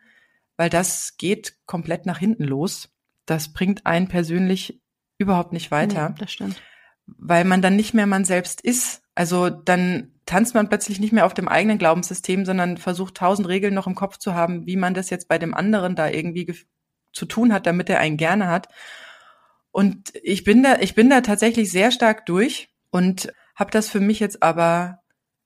[0.57, 2.89] weil das geht komplett nach hinten los.
[3.25, 4.81] Das bringt einen persönlich
[5.17, 6.09] überhaupt nicht weiter.
[6.09, 6.61] Nee, das stimmt.
[7.05, 9.01] Weil man dann nicht mehr man selbst ist.
[9.15, 13.73] Also dann tanzt man plötzlich nicht mehr auf dem eigenen Glaubenssystem, sondern versucht tausend Regeln
[13.73, 16.53] noch im Kopf zu haben, wie man das jetzt bei dem anderen da irgendwie
[17.13, 18.67] zu tun hat, damit er einen gerne hat.
[19.71, 23.99] Und ich bin da, ich bin da tatsächlich sehr stark durch und habe das für
[23.99, 24.99] mich jetzt aber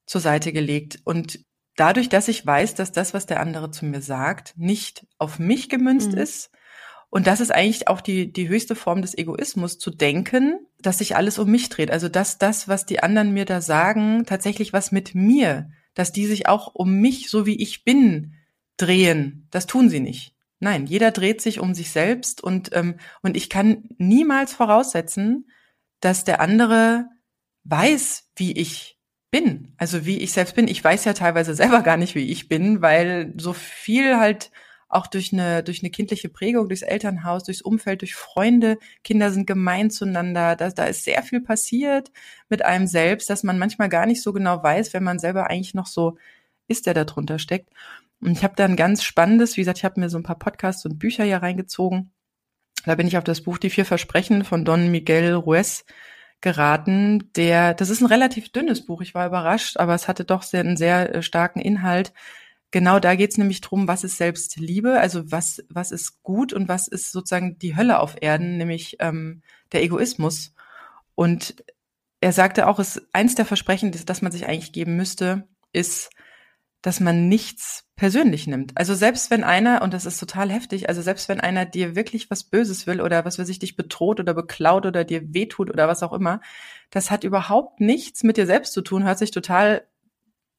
[0.06, 1.40] zur Seite gelegt und
[1.76, 5.70] dadurch, dass ich weiß, dass das, was der andere zu mir sagt, nicht auf mich
[5.70, 6.18] gemünzt mhm.
[6.18, 6.52] ist.
[7.10, 11.16] Und das ist eigentlich auch die, die höchste Form des Egoismus, zu denken, dass sich
[11.16, 11.92] alles um mich dreht.
[11.92, 16.26] Also, dass das, was die anderen mir da sagen, tatsächlich was mit mir, dass die
[16.26, 18.36] sich auch um mich, so wie ich bin,
[18.78, 19.48] drehen.
[19.52, 20.34] Das tun sie nicht.
[20.60, 25.50] Nein, jeder dreht sich um sich selbst und, ähm, und ich kann niemals voraussetzen,
[26.00, 27.08] dass der andere
[27.64, 29.01] weiß, wie ich
[29.32, 30.68] bin, also wie ich selbst bin.
[30.68, 34.52] Ich weiß ja teilweise selber gar nicht, wie ich bin, weil so viel halt
[34.90, 39.48] auch durch eine, durch eine kindliche Prägung, durchs Elternhaus, durchs Umfeld, durch Freunde, Kinder sind
[39.48, 42.12] gemein zueinander, da, da ist sehr viel passiert
[42.50, 45.74] mit einem selbst, dass man manchmal gar nicht so genau weiß, wenn man selber eigentlich
[45.74, 46.18] noch so
[46.68, 47.70] ist, der da drunter steckt.
[48.20, 50.38] Und ich habe da ein ganz spannendes, wie gesagt, ich habe mir so ein paar
[50.38, 52.12] Podcasts und Bücher hier reingezogen.
[52.86, 55.86] Da bin ich auf das Buch Die vier Versprechen von Don Miguel Ruiz
[56.42, 57.32] geraten.
[57.36, 60.62] Der, das ist ein relativ dünnes Buch, ich war überrascht, aber es hatte doch sehr,
[60.62, 62.14] einen sehr äh, starken Inhalt.
[62.72, 66.70] Genau da geht es nämlich drum, was ist Selbstliebe, also was, was ist gut und
[66.70, 70.54] was ist sozusagen die Hölle auf Erden, nämlich ähm, der Egoismus.
[71.16, 71.56] Und
[72.22, 76.12] er sagte auch, es eins der Versprechen, das, das man sich eigentlich geben müsste, ist,
[76.82, 78.76] dass man nichts persönlich nimmt.
[78.76, 82.32] Also selbst wenn einer, und das ist total heftig, also selbst wenn einer dir wirklich
[82.32, 85.88] was Böses will oder was weiß ich, dich bedroht oder beklaut oder dir wehtut oder
[85.88, 86.42] was auch immer,
[86.90, 89.86] das hat überhaupt nichts mit dir selbst zu tun, hört sich total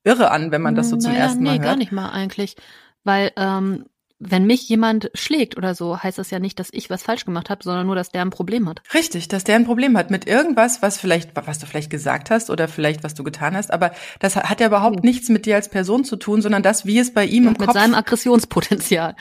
[0.04, 1.62] irre an, wenn man das so zum naja, ersten Mal nee, hört.
[1.62, 2.56] Nee, gar nicht mal eigentlich.
[3.04, 3.86] Weil ähm,
[4.24, 7.50] wenn mich jemand schlägt oder so, heißt das ja nicht, dass ich was falsch gemacht
[7.50, 8.82] habe, sondern nur, dass der ein Problem hat.
[8.94, 12.50] Richtig, dass der ein Problem hat mit irgendwas, was vielleicht, was du vielleicht gesagt hast
[12.50, 15.06] oder vielleicht was du getan hast, aber das hat ja überhaupt oh.
[15.06, 17.52] nichts mit dir als Person zu tun, sondern das, wie es bei ihm Und im
[17.52, 17.74] mit Kopf.
[17.74, 19.16] Mit seinem Aggressionspotenzial.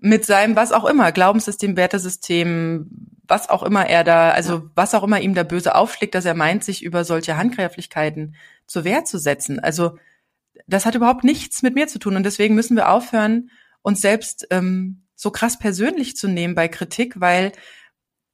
[0.00, 2.90] Mit seinem, was auch immer, Glaubenssystem, Wertesystem,
[3.26, 4.62] was auch immer er da, also ja.
[4.74, 8.84] was auch immer ihm da böse aufschlägt, dass er meint, sich über solche Handgreiflichkeiten zur
[8.84, 9.58] Wehr zu setzen.
[9.58, 9.98] Also,
[10.66, 13.50] das hat überhaupt nichts mit mir zu tun und deswegen müssen wir aufhören,
[13.86, 17.52] uns selbst ähm, so krass persönlich zu nehmen bei Kritik, weil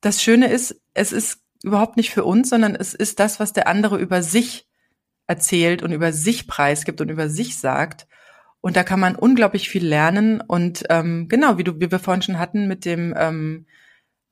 [0.00, 3.68] das Schöne ist, es ist überhaupt nicht für uns, sondern es ist das, was der
[3.68, 4.66] andere über sich
[5.26, 8.06] erzählt und über sich preisgibt und über sich sagt.
[8.62, 10.40] Und da kann man unglaublich viel lernen.
[10.40, 13.66] Und ähm, genau, wie du, wie wir vorhin schon hatten mit dem ähm,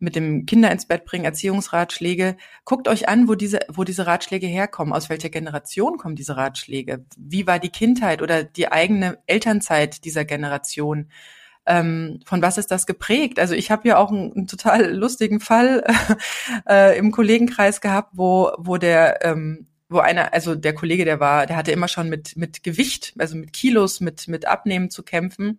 [0.00, 2.36] mit dem Kinder ins Bett bringen, Erziehungsratschläge.
[2.64, 4.92] Guckt euch an, wo diese, wo diese Ratschläge herkommen.
[4.94, 7.04] Aus welcher Generation kommen diese Ratschläge?
[7.16, 11.10] Wie war die Kindheit oder die eigene Elternzeit dieser Generation?
[11.66, 13.38] Ähm, von was ist das geprägt?
[13.38, 15.84] Also ich habe ja auch einen, einen, total lustigen Fall
[16.68, 21.46] äh, im Kollegenkreis gehabt, wo, wo der ähm, wo einer, also der Kollege, der war,
[21.46, 25.58] der hatte immer schon mit, mit Gewicht, also mit Kilos, mit, mit Abnehmen zu kämpfen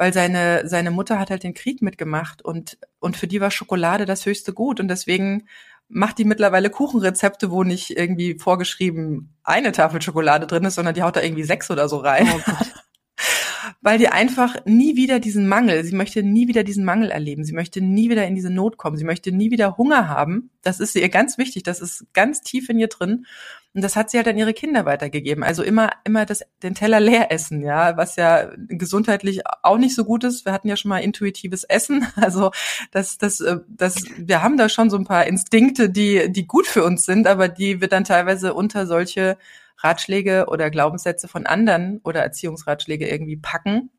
[0.00, 4.06] weil seine, seine Mutter hat halt den Krieg mitgemacht und, und für die war Schokolade
[4.06, 5.46] das höchste Gut und deswegen
[5.88, 11.02] macht die mittlerweile Kuchenrezepte, wo nicht irgendwie vorgeschrieben eine Tafel Schokolade drin ist, sondern die
[11.02, 12.26] haut da irgendwie sechs oder so rein.
[12.34, 12.40] Oh
[13.82, 17.52] weil die einfach nie wieder diesen Mangel, sie möchte nie wieder diesen Mangel erleben, sie
[17.52, 20.48] möchte nie wieder in diese Not kommen, sie möchte nie wieder Hunger haben.
[20.62, 23.26] Das ist ihr ganz wichtig, das ist ganz tief in ihr drin.
[23.72, 25.44] Und das hat sie halt an ihre Kinder weitergegeben.
[25.44, 30.04] Also immer, immer das, den Teller leer essen, ja, was ja gesundheitlich auch nicht so
[30.04, 30.44] gut ist.
[30.44, 32.06] Wir hatten ja schon mal intuitives Essen.
[32.16, 32.50] Also
[32.90, 36.66] das, das, äh, das, wir haben da schon so ein paar Instinkte, die, die gut
[36.66, 39.38] für uns sind, aber die wir dann teilweise unter solche
[39.78, 43.90] Ratschläge oder Glaubenssätze von anderen oder Erziehungsratschläge irgendwie packen.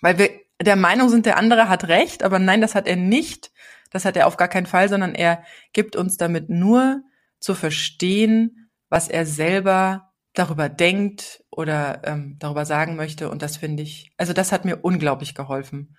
[0.00, 0.30] Weil wir
[0.60, 3.52] der Meinung sind, der andere hat recht, aber nein, das hat er nicht.
[3.90, 7.02] Das hat er auf gar keinen Fall, sondern er gibt uns damit nur
[7.38, 13.30] zu verstehen, was er selber darüber denkt oder ähm, darüber sagen möchte.
[13.30, 15.96] Und das finde ich, also das hat mir unglaublich geholfen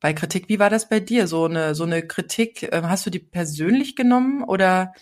[0.00, 0.48] bei Kritik.
[0.48, 1.26] Wie war das bei dir?
[1.26, 4.94] So eine, so eine Kritik, äh, hast du die persönlich genommen oder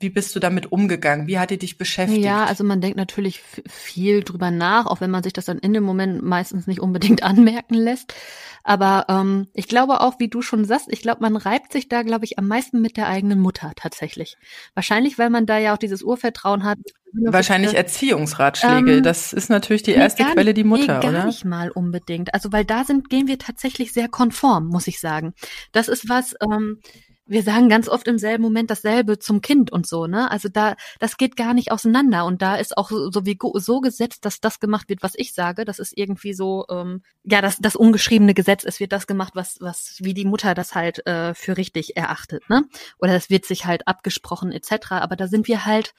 [0.00, 1.26] wie bist du damit umgegangen?
[1.26, 2.24] Wie hat die dich beschäftigt?
[2.24, 5.72] Ja, also man denkt natürlich viel drüber nach, auch wenn man sich das dann in
[5.72, 8.14] dem Moment meistens nicht unbedingt anmerken lässt.
[8.62, 12.02] Aber ähm, ich glaube auch, wie du schon sagst, ich glaube, man reibt sich da,
[12.02, 14.36] glaube ich, am meisten mit der eigenen Mutter tatsächlich.
[14.74, 16.78] Wahrscheinlich, weil man da ja auch dieses Urvertrauen hat.
[17.12, 18.98] Wahrscheinlich Erziehungsratschläge.
[18.98, 21.24] Ähm, das ist natürlich die erste nee, Quelle, die Mutter, nee, gar oder?
[21.24, 22.34] nicht mal unbedingt.
[22.34, 25.34] Also weil da sind, gehen wir tatsächlich sehr konform, muss ich sagen.
[25.72, 26.34] Das ist was.
[26.40, 26.80] Ähm,
[27.28, 30.30] wir sagen ganz oft im selben Moment dasselbe zum Kind und so, ne?
[30.30, 34.24] Also da, das geht gar nicht auseinander und da ist auch so wie so gesetzt,
[34.24, 35.64] dass das gemacht wird, was ich sage.
[35.64, 38.64] Das ist irgendwie so, ähm, ja, das, das ungeschriebene Gesetz.
[38.64, 42.48] Es wird das gemacht, was, was wie die Mutter das halt äh, für richtig erachtet,
[42.48, 42.64] ne?
[42.98, 44.92] Oder es wird sich halt abgesprochen etc.
[44.92, 45.94] Aber da sind wir halt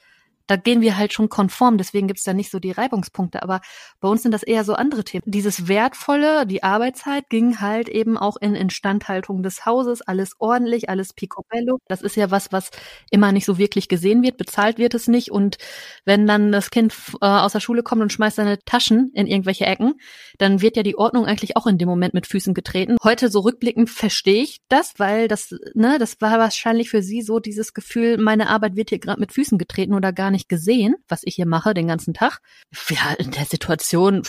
[0.50, 3.44] da gehen wir halt schon konform, deswegen gibt's da nicht so die Reibungspunkte.
[3.44, 3.60] Aber
[4.00, 5.22] bei uns sind das eher so andere Themen.
[5.24, 11.12] Dieses Wertvolle, die Arbeitszeit ging halt eben auch in Instandhaltung des Hauses, alles ordentlich, alles
[11.12, 11.78] picobello.
[11.86, 12.70] Das ist ja was, was
[13.12, 15.30] immer nicht so wirklich gesehen wird, bezahlt wird es nicht.
[15.30, 15.58] Und
[16.04, 19.66] wenn dann das Kind äh, aus der Schule kommt und schmeißt seine Taschen in irgendwelche
[19.66, 19.94] Ecken,
[20.38, 22.96] dann wird ja die Ordnung eigentlich auch in dem Moment mit Füßen getreten.
[23.04, 27.38] Heute so rückblickend verstehe ich das, weil das, ne, das war wahrscheinlich für sie so
[27.38, 30.96] dieses Gefühl, meine Arbeit wird hier gerade mit Füßen getreten oder gar nicht nicht gesehen,
[31.08, 32.40] was ich hier mache den ganzen Tag.
[32.88, 34.22] Ja, in der Situation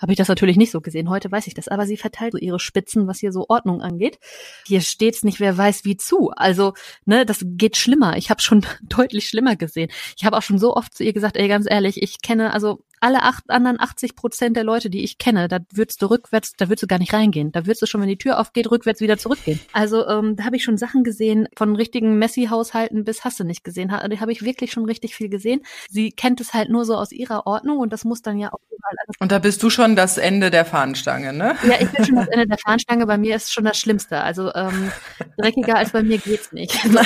[0.00, 1.08] habe ich das natürlich nicht so gesehen.
[1.08, 1.68] Heute weiß ich das.
[1.68, 4.18] Aber sie verteilt so ihre Spitzen, was hier so Ordnung angeht.
[4.66, 6.30] Hier steht's nicht, wer weiß wie zu.
[6.30, 8.16] Also, ne, das geht schlimmer.
[8.16, 9.92] Ich habe schon deutlich schlimmer gesehen.
[10.16, 12.84] Ich habe auch schon so oft zu ihr gesagt, ey, ganz ehrlich, ich kenne, also
[13.02, 16.68] alle acht, anderen 80 Prozent der Leute, die ich kenne, da würdest du rückwärts, da
[16.68, 17.50] würdest du gar nicht reingehen.
[17.50, 19.60] Da würdest du schon, wenn die Tür aufgeht, rückwärts wieder zurückgehen.
[19.72, 23.64] Also ähm, da habe ich schon Sachen gesehen, von richtigen Messi-Haushalten bis hast du nicht
[23.64, 23.88] gesehen.
[23.88, 25.62] Da habe ich wirklich schon richtig viel gesehen.
[25.90, 28.60] Sie kennt es halt nur so aus ihrer Ordnung und das muss dann ja auch
[28.82, 29.16] alles.
[29.18, 31.56] Und da bist du schon das Ende der Fahnenstange, ne?
[31.64, 33.06] Ja, ich bin schon das Ende der Fahnenstange.
[33.06, 34.20] Bei mir ist schon das Schlimmste.
[34.20, 34.92] Also ähm,
[35.38, 36.84] dreckiger als bei mir geht's nicht.
[36.84, 37.00] Ne?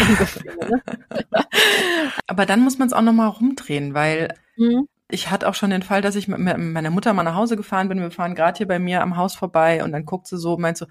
[2.27, 4.89] Aber dann muss man es auch noch mal rumdrehen, weil mhm.
[5.09, 7.89] Ich hatte auch schon den Fall, dass ich mit meiner Mutter mal nach Hause gefahren
[7.89, 8.01] bin.
[8.01, 10.79] Wir fahren gerade hier bei mir am Haus vorbei und dann guckt sie so, meint
[10.79, 10.87] so,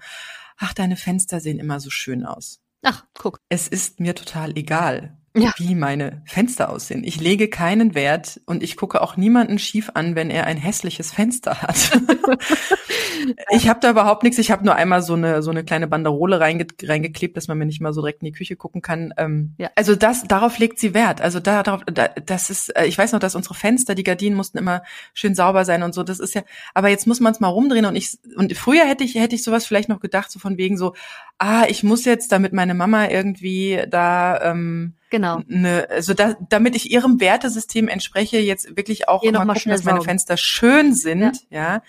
[0.56, 2.60] ach, deine Fenster sehen immer so schön aus.
[2.82, 3.40] Ach, guck.
[3.48, 5.52] Es ist mir total egal ja.
[5.58, 7.04] wie meine Fenster aussehen.
[7.04, 11.12] Ich lege keinen Wert und ich gucke auch niemanden schief an, wenn er ein hässliches
[11.12, 11.76] Fenster hat.
[13.50, 14.38] ich habe da überhaupt nichts.
[14.38, 17.66] Ich habe nur einmal so eine so eine kleine Banderole reinge reingeklebt, dass man mir
[17.66, 19.12] nicht mal so direkt in die Küche gucken kann.
[19.16, 19.70] Ähm, ja.
[19.74, 21.20] Also das darauf legt sie Wert.
[21.20, 22.76] Also da, darauf, da, das ist.
[22.76, 24.82] Äh, ich weiß noch, dass unsere Fenster, die Gardinen mussten immer
[25.14, 26.02] schön sauber sein und so.
[26.02, 26.42] Das ist ja.
[26.74, 29.44] Aber jetzt muss man es mal rumdrehen und ich und früher hätte ich hätte ich
[29.44, 30.94] sowas vielleicht noch gedacht so von wegen so.
[31.38, 35.40] Ah, ich muss jetzt, damit meine Mama irgendwie da ähm, Genau.
[35.46, 39.84] Ne, also da, damit ich ihrem Wertesystem entspreche, jetzt wirklich auch Hier mal gucken, dass
[39.84, 41.74] meine Fenster schön sind, ja.
[41.74, 41.82] ja.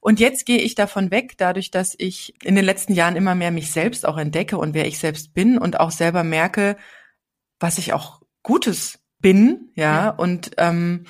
[0.00, 3.50] Und jetzt gehe ich davon weg, dadurch, dass ich in den letzten Jahren immer mehr
[3.50, 6.76] mich selbst auch entdecke und wer ich selbst bin und auch selber merke,
[7.58, 10.04] was ich auch Gutes bin, ja.
[10.04, 10.10] ja.
[10.10, 11.04] Und ähm,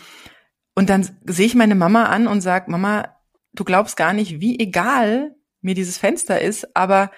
[0.75, 3.17] und dann sehe ich meine Mama an und sag, Mama,
[3.53, 7.11] du glaubst gar nicht, wie egal mir dieses Fenster ist, aber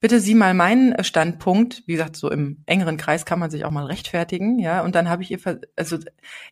[0.00, 1.82] bitte sieh mal meinen Standpunkt.
[1.86, 4.82] Wie gesagt, so im engeren Kreis kann man sich auch mal rechtfertigen, ja.
[4.82, 5.38] Und dann habe ich ihr,
[5.76, 5.98] also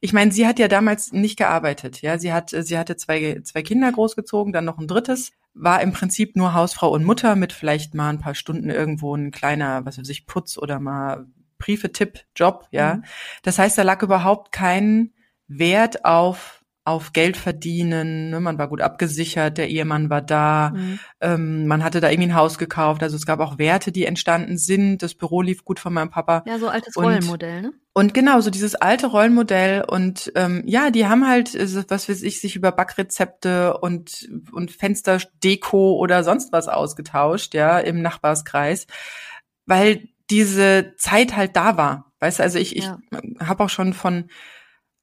[0.00, 2.18] ich meine, sie hat ja damals nicht gearbeitet, ja.
[2.18, 6.36] Sie hat, sie hatte zwei zwei Kinder großgezogen, dann noch ein drittes, war im Prinzip
[6.36, 10.08] nur Hausfrau und Mutter mit vielleicht mal ein paar Stunden irgendwo ein kleiner, was weiß
[10.08, 11.26] ich, Putz oder mal
[11.58, 12.96] Briefe-Tipp-Job, ja.
[12.96, 13.04] Mhm.
[13.42, 15.12] Das heißt, da lag überhaupt kein
[15.48, 16.55] Wert auf
[16.86, 18.40] auf Geld verdienen, ne?
[18.40, 20.98] man war gut abgesichert, der Ehemann war da, mhm.
[21.20, 24.56] ähm, man hatte da irgendwie ein Haus gekauft, also es gab auch Werte, die entstanden
[24.56, 26.44] sind, das Büro lief gut von meinem Papa.
[26.46, 27.72] Ja, so altes Rollenmodell, ne?
[27.92, 31.54] Und genau, so dieses alte Rollenmodell und ähm, ja, die haben halt,
[31.90, 38.00] was weiß ich, sich über Backrezepte und, und Fensterdeko oder sonst was ausgetauscht, ja, im
[38.00, 38.86] Nachbarskreis,
[39.64, 42.12] weil diese Zeit halt da war.
[42.20, 42.98] Weißt du, also ich, ja.
[43.10, 44.30] ich habe auch schon von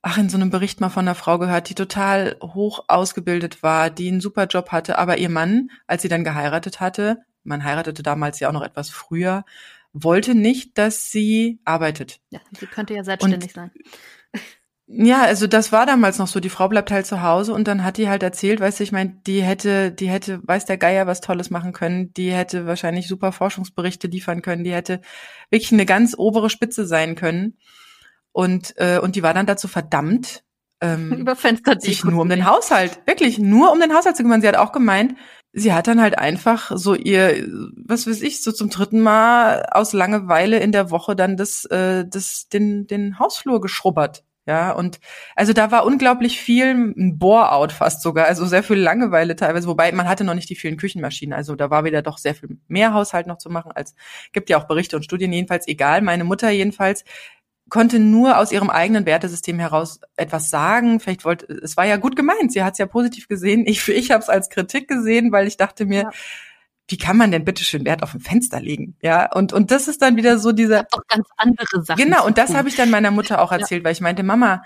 [0.03, 3.89] ach, in so einem Bericht mal von einer Frau gehört, die total hoch ausgebildet war,
[3.89, 8.03] die einen super Job hatte, aber ihr Mann, als sie dann geheiratet hatte, man heiratete
[8.03, 9.45] damals ja auch noch etwas früher,
[9.93, 12.19] wollte nicht, dass sie arbeitet.
[12.31, 13.71] Ja, sie könnte ja selbstständig und, sein.
[14.85, 16.41] Ja, also das war damals noch so.
[16.41, 18.91] Die Frau bleibt halt zu Hause und dann hat die halt erzählt, weißt du, ich
[18.91, 22.13] meine, die hätte, die hätte, weiß der Geier, was Tolles machen können.
[22.13, 24.65] Die hätte wahrscheinlich super Forschungsberichte liefern können.
[24.65, 24.99] Die hätte
[25.49, 27.57] wirklich eine ganz obere Spitze sein können.
[28.33, 30.43] Und, äh, und die war dann dazu verdammt,
[30.81, 34.41] ähm, über Fenster sich nur um den Haushalt, wirklich nur um den Haushalt zu kümmern.
[34.41, 35.15] Sie hat auch gemeint,
[35.53, 37.47] sie hat dann halt einfach so ihr,
[37.85, 42.05] was weiß ich, so zum dritten Mal aus Langeweile in der Woche dann das, äh,
[42.07, 44.23] das, den, den Hausflur geschrubbert.
[44.45, 44.99] Ja, und
[45.37, 49.89] also da war unglaublich viel ein Bore-out fast sogar, also sehr viel Langeweile teilweise, wobei
[49.93, 52.93] man hatte noch nicht die vielen Küchenmaschinen, also da war wieder doch sehr viel mehr
[52.93, 53.95] Haushalt noch zu machen, als
[54.33, 57.05] gibt ja auch Berichte und Studien jedenfalls, egal, meine Mutter jedenfalls,
[57.69, 60.99] konnte nur aus ihrem eigenen Wertesystem heraus etwas sagen.
[60.99, 63.65] Vielleicht wollte, es war ja gut gemeint, sie hat es ja positiv gesehen.
[63.65, 66.11] Ich, ich habe es als Kritik gesehen, weil ich dachte mir, ja.
[66.87, 68.95] wie kann man denn bitte schön Wert auf ein Fenster legen?
[69.01, 70.81] Ja, und, und das ist dann wieder so dieser.
[70.91, 72.03] Auch ganz andere Sachen.
[72.03, 73.85] Genau, und das habe ich dann meiner Mutter auch erzählt, ja.
[73.85, 74.63] weil ich meinte, Mama,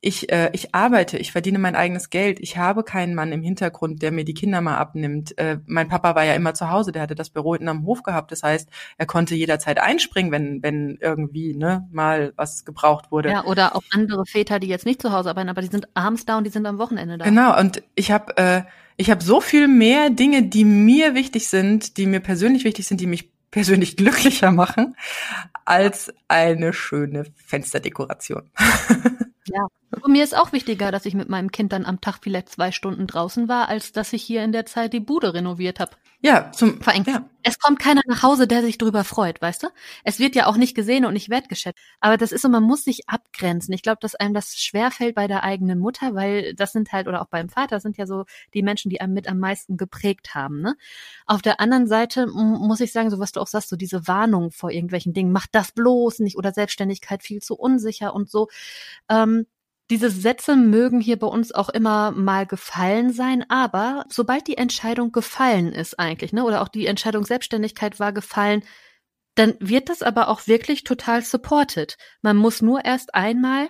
[0.00, 2.38] ich, äh, ich arbeite, ich verdiene mein eigenes Geld.
[2.38, 5.36] Ich habe keinen Mann im Hintergrund, der mir die Kinder mal abnimmt.
[5.38, 8.04] Äh, mein Papa war ja immer zu Hause, der hatte das Büro hinten am Hof
[8.04, 8.30] gehabt.
[8.30, 13.30] Das heißt, er konnte jederzeit einspringen, wenn, wenn irgendwie ne, mal was gebraucht wurde.
[13.30, 16.24] Ja, oder auch andere Väter, die jetzt nicht zu Hause arbeiten, aber die sind abends
[16.24, 17.24] da und die sind am Wochenende da.
[17.24, 18.62] Genau, und ich habe äh,
[18.96, 23.00] ich hab so viel mehr Dinge, die mir wichtig sind, die mir persönlich wichtig sind,
[23.00, 24.94] die mich persönlich glücklicher machen,
[25.64, 28.48] als eine schöne Fensterdekoration.
[29.48, 29.66] Ja.
[30.02, 32.72] Und mir ist auch wichtiger, dass ich mit meinem Kind dann am Tag vielleicht zwei
[32.72, 35.92] Stunden draußen war, als dass ich hier in der Zeit die Bude renoviert habe.
[36.20, 37.30] Ja, zum Vor allem, ja.
[37.44, 39.68] es kommt keiner nach Hause, der sich drüber freut, weißt du?
[40.02, 41.78] Es wird ja auch nicht gesehen und nicht wertgeschätzt.
[42.00, 43.72] Aber das ist so, man muss sich abgrenzen.
[43.72, 47.22] Ich glaube, dass einem das schwerfällt bei der eigenen Mutter, weil das sind halt, oder
[47.22, 50.60] auch beim Vater, sind ja so die Menschen, die einem mit am meisten geprägt haben.
[50.60, 50.74] Ne?
[51.24, 54.50] Auf der anderen Seite muss ich sagen, so was du auch sagst, so diese Warnung
[54.50, 58.48] vor irgendwelchen Dingen, mach das bloß nicht oder Selbstständigkeit viel zu unsicher und so.
[59.08, 59.46] Ähm,
[59.90, 65.12] diese Sätze mögen hier bei uns auch immer mal gefallen sein, aber sobald die Entscheidung
[65.12, 68.62] gefallen ist eigentlich, ne, oder auch die Entscheidung Selbstständigkeit war gefallen,
[69.34, 71.96] dann wird das aber auch wirklich total supported.
[72.22, 73.68] Man muss nur erst einmal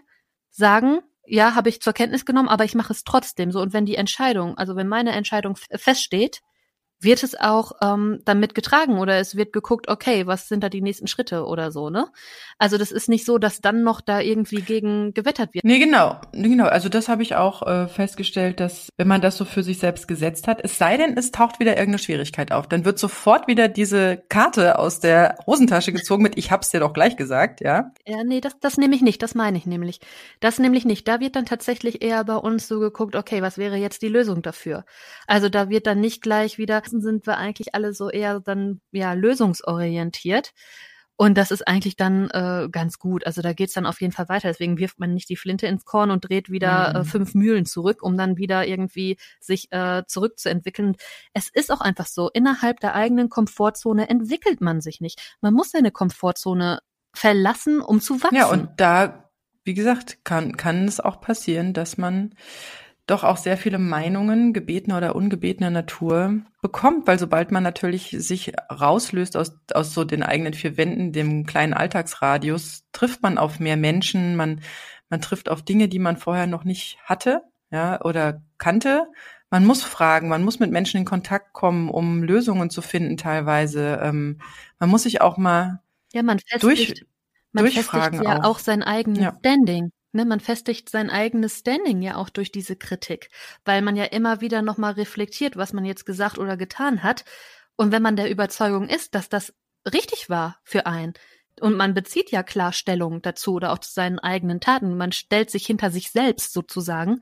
[0.51, 3.61] sagen, ja, habe ich zur Kenntnis genommen, aber ich mache es trotzdem so.
[3.61, 6.41] Und wenn die Entscheidung, also wenn meine Entscheidung feststeht,
[7.01, 10.81] wird es auch ähm, damit getragen oder es wird geguckt, okay, was sind da die
[10.81, 12.09] nächsten Schritte oder so, ne?
[12.59, 15.65] Also das ist nicht so, dass dann noch da irgendwie gegen gewettert wird.
[15.65, 16.67] Nee, genau, genau.
[16.67, 20.09] Also das habe ich auch äh, festgestellt, dass wenn man das so für sich selbst
[20.09, 23.69] gesetzt hat, es sei denn, es taucht wieder irgendeine Schwierigkeit auf, dann wird sofort wieder
[23.69, 27.93] diese Karte aus der Hosentasche gezogen mit, ich hab's dir doch gleich gesagt, ja?
[28.07, 30.01] Ja, nee, das, das nehme ich nicht, das meine ich nämlich.
[30.41, 31.07] Das nämlich nicht.
[31.07, 34.43] Da wird dann tatsächlich eher bei uns so geguckt, okay, was wäre jetzt die Lösung
[34.43, 34.85] dafür?
[35.29, 39.13] Also da wird dann nicht gleich wieder sind wir eigentlich alle so eher dann ja
[39.13, 40.53] lösungsorientiert.
[41.21, 43.27] Und das ist eigentlich dann äh, ganz gut.
[43.27, 44.47] Also da geht's dann auf jeden Fall weiter.
[44.47, 47.01] Deswegen wirft man nicht die Flinte ins Korn und dreht wieder äh, mhm.
[47.01, 50.95] äh, fünf Mühlen zurück, um dann wieder irgendwie sich äh, zurückzuentwickeln.
[51.33, 55.37] Es ist auch einfach so, innerhalb der eigenen Komfortzone entwickelt man sich nicht.
[55.41, 56.83] Man muss seine Komfortzone
[57.13, 58.37] verlassen, um zu wachsen.
[58.37, 59.29] Ja, und da,
[59.65, 62.37] wie gesagt, kann, kann es auch passieren, dass man
[63.09, 68.53] doch auch sehr viele Meinungen gebetener oder ungebetener Natur bekommt, weil sobald man natürlich sich
[68.71, 73.79] rauslöst aus, aus so den eigenen vier Wänden, dem kleinen Alltagsradius, trifft man auf mehr
[73.79, 74.61] Menschen, man,
[75.09, 79.07] man trifft auf Dinge, die man vorher noch nicht hatte, ja, oder kannte.
[79.51, 84.01] Man muss fragen, man muss mit Menschen in Kontakt kommen, um Lösungen zu finden teilweise.
[84.03, 84.41] Ähm,
[84.79, 85.81] man muss sich auch mal
[86.13, 87.07] ja, man festigt, durch,
[87.53, 88.45] man durchfragen festigt ja auch.
[88.45, 89.35] auch sein eigenes ja.
[89.39, 89.93] Standing.
[90.13, 93.29] Ne, man festigt sein eigenes Standing ja auch durch diese Kritik,
[93.67, 97.25] weil man ja immer wieder nochmal reflektiert, was man jetzt gesagt oder getan hat.
[97.77, 99.53] Und wenn man der Überzeugung ist, dass das
[99.93, 101.13] richtig war für einen,
[101.61, 105.51] und man bezieht ja klar Stellung dazu oder auch zu seinen eigenen Taten, man stellt
[105.51, 107.21] sich hinter sich selbst sozusagen,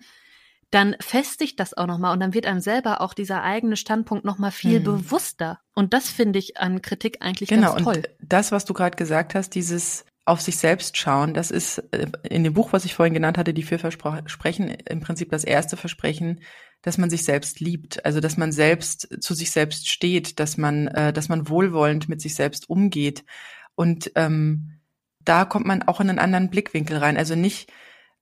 [0.70, 4.50] dann festigt das auch nochmal und dann wird einem selber auch dieser eigene Standpunkt nochmal
[4.50, 4.84] viel hm.
[4.84, 5.60] bewusster.
[5.74, 7.94] Und das finde ich an Kritik eigentlich genau, ganz toll.
[7.94, 11.32] Genau, und das, was du gerade gesagt hast, dieses auf sich selbst schauen.
[11.32, 15.00] Das ist äh, in dem Buch, was ich vorhin genannt hatte, die vier Versprechen, im
[15.00, 16.40] Prinzip das erste Versprechen,
[16.82, 20.88] dass man sich selbst liebt, also dass man selbst zu sich selbst steht, dass man,
[20.88, 23.24] äh, dass man wohlwollend mit sich selbst umgeht.
[23.76, 24.80] Und ähm,
[25.20, 27.16] da kommt man auch in einen anderen Blickwinkel rein.
[27.16, 27.72] Also nicht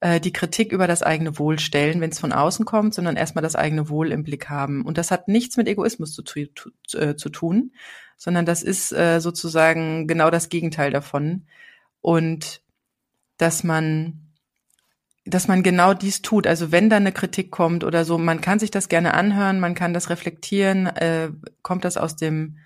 [0.01, 3.43] äh, die Kritik über das eigene Wohl stellen, wenn es von außen kommt, sondern erstmal
[3.43, 4.85] das eigene Wohl im Blick haben.
[4.85, 7.73] Und das hat nichts mit Egoismus zu, zu, äh, zu tun,
[8.19, 11.47] sondern das ist äh, sozusagen genau das Gegenteil davon
[12.05, 12.61] und
[13.39, 14.21] dass man
[15.27, 16.47] dass man genau dies tut.
[16.47, 19.75] Also wenn da eine Kritik kommt oder so, man kann sich das gerne anhören, man
[19.75, 20.87] kann das reflektieren.
[20.87, 21.31] Äh,
[21.63, 22.59] kommt das aus dem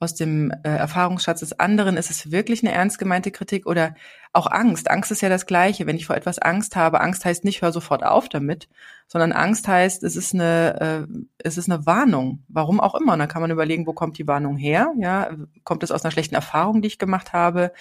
[0.00, 1.96] aus dem äh, Erfahrungsschatz des anderen?
[1.96, 3.94] Ist es wirklich eine ernst gemeinte Kritik oder
[4.32, 4.90] auch Angst?
[4.90, 5.86] Angst ist ja das Gleiche.
[5.86, 8.68] Wenn ich vor etwas Angst habe, Angst heißt nicht, hör sofort auf damit,
[9.06, 12.42] sondern Angst heißt, es ist eine, äh, es ist eine Warnung.
[12.48, 13.12] Warum auch immer.
[13.12, 14.92] Und dann kann man überlegen, wo kommt die Warnung her?
[14.98, 15.30] Ja,
[15.62, 17.72] kommt es aus einer schlechten Erfahrung, die ich gemacht habe?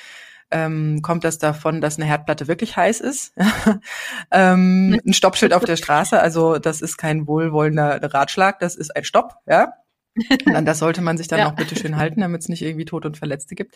[0.52, 3.34] Ähm, kommt das davon, dass eine Herdplatte wirklich heiß ist.
[4.32, 9.04] ähm, ein Stoppschild auf der Straße, also das ist kein wohlwollender Ratschlag, das ist ein
[9.04, 9.74] Stopp, ja.
[10.46, 11.50] Und an das sollte man sich dann ja.
[11.50, 13.76] auch bitte schön halten, damit es nicht irgendwie Tote und Verletzte gibt.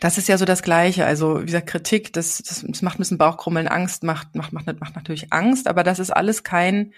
[0.00, 1.04] Das ist ja so das Gleiche.
[1.04, 4.66] Also, wie gesagt, Kritik, das, das, das macht ein bisschen Bauchkrummeln, Angst, macht, macht, macht,
[4.80, 6.92] macht natürlich Angst, aber das ist alles kein,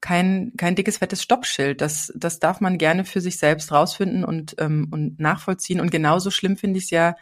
[0.00, 1.80] kein, kein dickes, fettes Stoppschild.
[1.80, 5.80] Das, das darf man gerne für sich selbst rausfinden und, ähm, und nachvollziehen.
[5.80, 7.16] Und genauso schlimm finde ich es ja,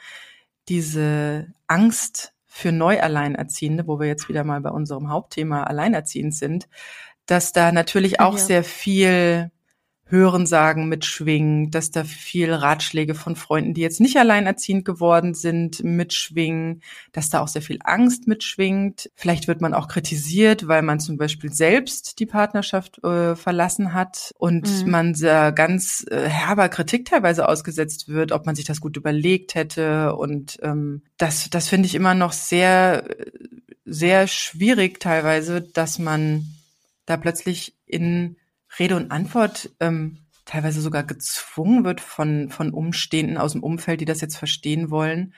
[0.68, 6.68] diese Angst für Neualleinerziehende, wo wir jetzt wieder mal bei unserem Hauptthema Alleinerziehend sind,
[7.26, 8.44] dass da natürlich auch ja.
[8.44, 9.50] sehr viel
[10.10, 16.82] Hörensagen mitschwingen, dass da viel Ratschläge von Freunden, die jetzt nicht alleinerziehend geworden sind, mitschwingen,
[17.12, 19.10] dass da auch sehr viel Angst mitschwingt.
[19.14, 24.32] Vielleicht wird man auch kritisiert, weil man zum Beispiel selbst die Partnerschaft äh, verlassen hat
[24.38, 24.90] und mhm.
[24.90, 29.54] man sehr ganz äh, herber Kritik teilweise ausgesetzt wird, ob man sich das gut überlegt
[29.54, 30.14] hätte.
[30.16, 33.04] Und ähm, das, das finde ich immer noch sehr,
[33.84, 36.46] sehr schwierig teilweise, dass man
[37.04, 38.36] da plötzlich in
[38.78, 44.06] Rede und Antwort ähm, teilweise sogar gezwungen wird von, von Umstehenden aus dem Umfeld, die
[44.06, 45.34] das jetzt verstehen wollen.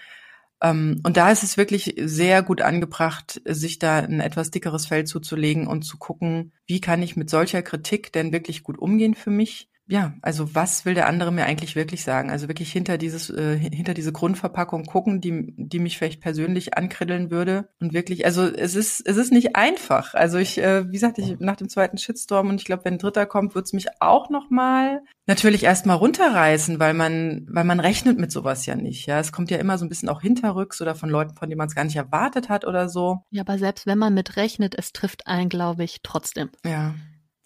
[0.62, 5.08] Ähm, und da ist es wirklich sehr gut angebracht, sich da ein etwas dickeres Feld
[5.08, 9.30] zuzulegen und zu gucken, wie kann ich mit solcher Kritik denn wirklich gut umgehen für
[9.30, 12.30] mich ja, also was will der andere mir eigentlich wirklich sagen?
[12.30, 17.32] Also wirklich hinter dieses, äh, hinter diese Grundverpackung gucken, die, die mich vielleicht persönlich ankriddeln
[17.32, 17.68] würde.
[17.80, 20.14] Und wirklich, also es ist, es ist nicht einfach.
[20.14, 22.98] Also ich, äh, wie gesagt, ich nach dem zweiten Shitstorm und ich glaube, wenn ein
[22.98, 28.16] dritter kommt, wird es mich auch nochmal natürlich erstmal runterreißen, weil man, weil man rechnet
[28.16, 29.06] mit sowas ja nicht.
[29.06, 31.58] Ja, es kommt ja immer so ein bisschen auch hinterrücks oder von Leuten, von denen
[31.58, 33.24] man es gar nicht erwartet hat oder so.
[33.30, 36.50] Ja, aber selbst wenn man mit rechnet, es trifft einen, glaube ich, trotzdem.
[36.64, 36.94] Ja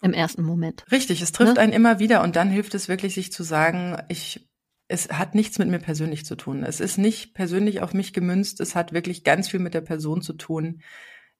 [0.05, 0.85] im ersten Moment.
[0.91, 1.61] Richtig, es trifft ne?
[1.61, 4.47] einen immer wieder und dann hilft es wirklich, sich zu sagen, ich,
[4.87, 6.63] es hat nichts mit mir persönlich zu tun.
[6.63, 10.21] Es ist nicht persönlich auf mich gemünzt, es hat wirklich ganz viel mit der Person
[10.21, 10.81] zu tun,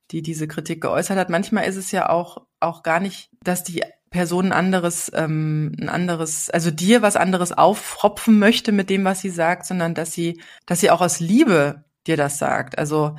[0.10, 1.30] die diese Kritik geäußert hat.
[1.30, 5.90] Manchmal ist es ja auch, auch gar nicht, dass die Person ein anderes, ähm, ein
[5.90, 10.42] anderes, also dir was anderes auffropfen möchte mit dem, was sie sagt, sondern dass sie,
[10.66, 12.80] dass sie auch aus Liebe dir das sagt.
[12.80, 13.16] Also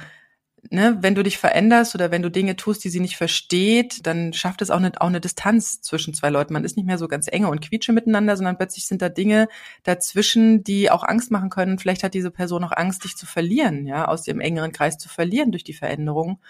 [0.71, 4.33] ne, wenn du dich veränderst oder wenn du Dinge tust, die sie nicht versteht, dann
[4.33, 6.53] schafft es auch eine, auch eine Distanz zwischen zwei Leuten.
[6.53, 9.49] Man ist nicht mehr so ganz enge und quietsche miteinander, sondern plötzlich sind da Dinge
[9.83, 11.79] dazwischen, die auch Angst machen können.
[11.79, 15.09] Vielleicht hat diese Person auch Angst, dich zu verlieren, ja, aus dem engeren Kreis zu
[15.09, 16.41] verlieren durch die Veränderung.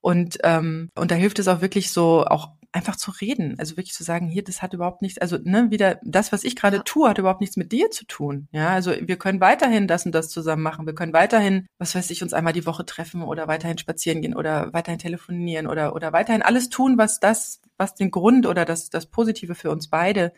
[0.00, 3.54] Und, ähm, und da hilft es auch wirklich so, auch einfach zu reden.
[3.58, 6.56] Also wirklich zu sagen, hier, das hat überhaupt nichts, also ne, wieder, das, was ich
[6.56, 6.82] gerade ja.
[6.82, 8.48] tue, hat überhaupt nichts mit dir zu tun.
[8.50, 10.84] Ja, also wir können weiterhin das und das zusammen machen.
[10.84, 14.34] Wir können weiterhin, was weiß ich, uns einmal die Woche treffen oder weiterhin spazieren gehen
[14.34, 18.90] oder weiterhin telefonieren oder, oder weiterhin alles tun, was das, was den Grund oder das,
[18.90, 20.32] das Positive für uns beide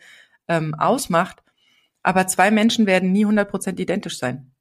[0.47, 1.41] ähm, ausmacht.
[2.03, 4.51] Aber zwei Menschen werden nie 100 Prozent identisch sein.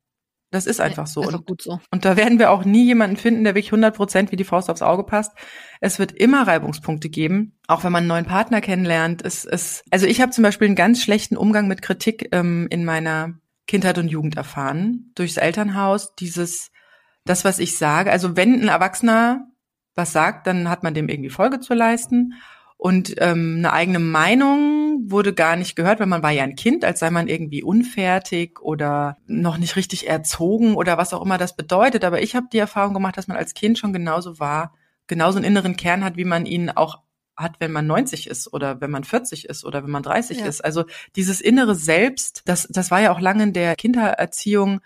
[0.51, 1.23] Das ist einfach so.
[1.23, 1.81] Und, gut so.
[1.91, 4.71] Und da werden wir auch nie jemanden finden, der wirklich 100 Prozent wie die Faust
[4.71, 5.33] aufs Auge passt.
[5.81, 9.25] Es wird immer Reibungspunkte geben, auch wenn man einen neuen Partner kennenlernt.
[9.25, 12.85] Es, es, also ich habe zum Beispiel einen ganz schlechten Umgang mit Kritik ähm, in
[12.85, 13.35] meiner
[13.67, 15.11] Kindheit und Jugend erfahren.
[15.17, 16.71] Durchs Elternhaus, dieses,
[17.25, 18.13] das, was ich sage.
[18.13, 19.49] Also wenn ein Erwachsener
[19.97, 22.35] was sagt, dann hat man dem irgendwie Folge zu leisten.
[22.79, 26.85] Und ähm, eine eigene Meinung wurde gar nicht gehört, weil man war ja ein Kind,
[26.85, 31.57] als sei man irgendwie unfertig oder noch nicht richtig erzogen oder was auch immer das
[31.57, 32.05] bedeutet.
[32.05, 34.75] Aber ich habe die Erfahrung gemacht, dass man als Kind schon genauso war,
[35.07, 37.01] genauso einen inneren Kern hat, wie man ihn auch
[37.37, 40.47] hat, wenn man 90 ist oder wenn man 40 ist oder wenn man 30 ja.
[40.47, 40.65] ist.
[40.65, 40.85] Also
[41.17, 44.81] dieses innere Selbst, das, das war ja auch lange in der Kindererziehung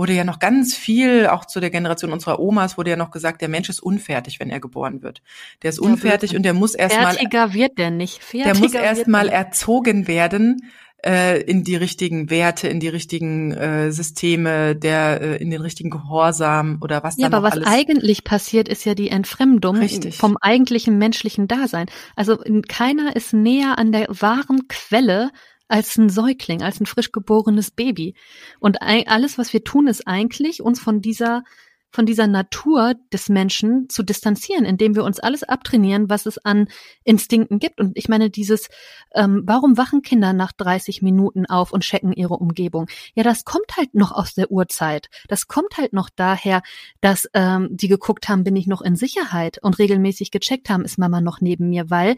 [0.00, 3.42] wurde ja noch ganz viel, auch zu der Generation unserer Omas, wurde ja noch gesagt,
[3.42, 5.20] der Mensch ist unfertig, wenn er geboren wird.
[5.62, 7.12] Der ist unfertig ja, und der muss erstmal.
[7.12, 8.24] Fertiger wird der nicht.
[8.24, 10.62] Fertiger der muss erstmal erzogen werden
[11.04, 15.90] äh, in die richtigen Werte, in die richtigen äh, Systeme, der äh, in den richtigen
[15.90, 20.16] Gehorsam oder was ja, da aber was eigentlich passiert, ist ja die Entfremdung Richtig.
[20.16, 21.88] vom eigentlichen menschlichen Dasein.
[22.16, 22.38] Also
[22.68, 25.30] keiner ist näher an der wahren Quelle
[25.70, 28.14] als ein Säugling, als ein frisch geborenes Baby.
[28.58, 31.44] Und alles, was wir tun, ist eigentlich, uns von dieser
[31.92, 36.68] von dieser Natur des Menschen zu distanzieren, indem wir uns alles abtrainieren, was es an
[37.04, 37.80] Instinkten gibt.
[37.80, 38.68] Und ich meine, dieses,
[39.14, 42.86] ähm, warum wachen Kinder nach 30 Minuten auf und checken ihre Umgebung?
[43.14, 45.08] Ja, das kommt halt noch aus der Urzeit.
[45.28, 46.62] Das kommt halt noch daher,
[47.00, 50.98] dass ähm, die geguckt haben, bin ich noch in Sicherheit und regelmäßig gecheckt haben, ist
[50.98, 52.16] Mama noch neben mir, weil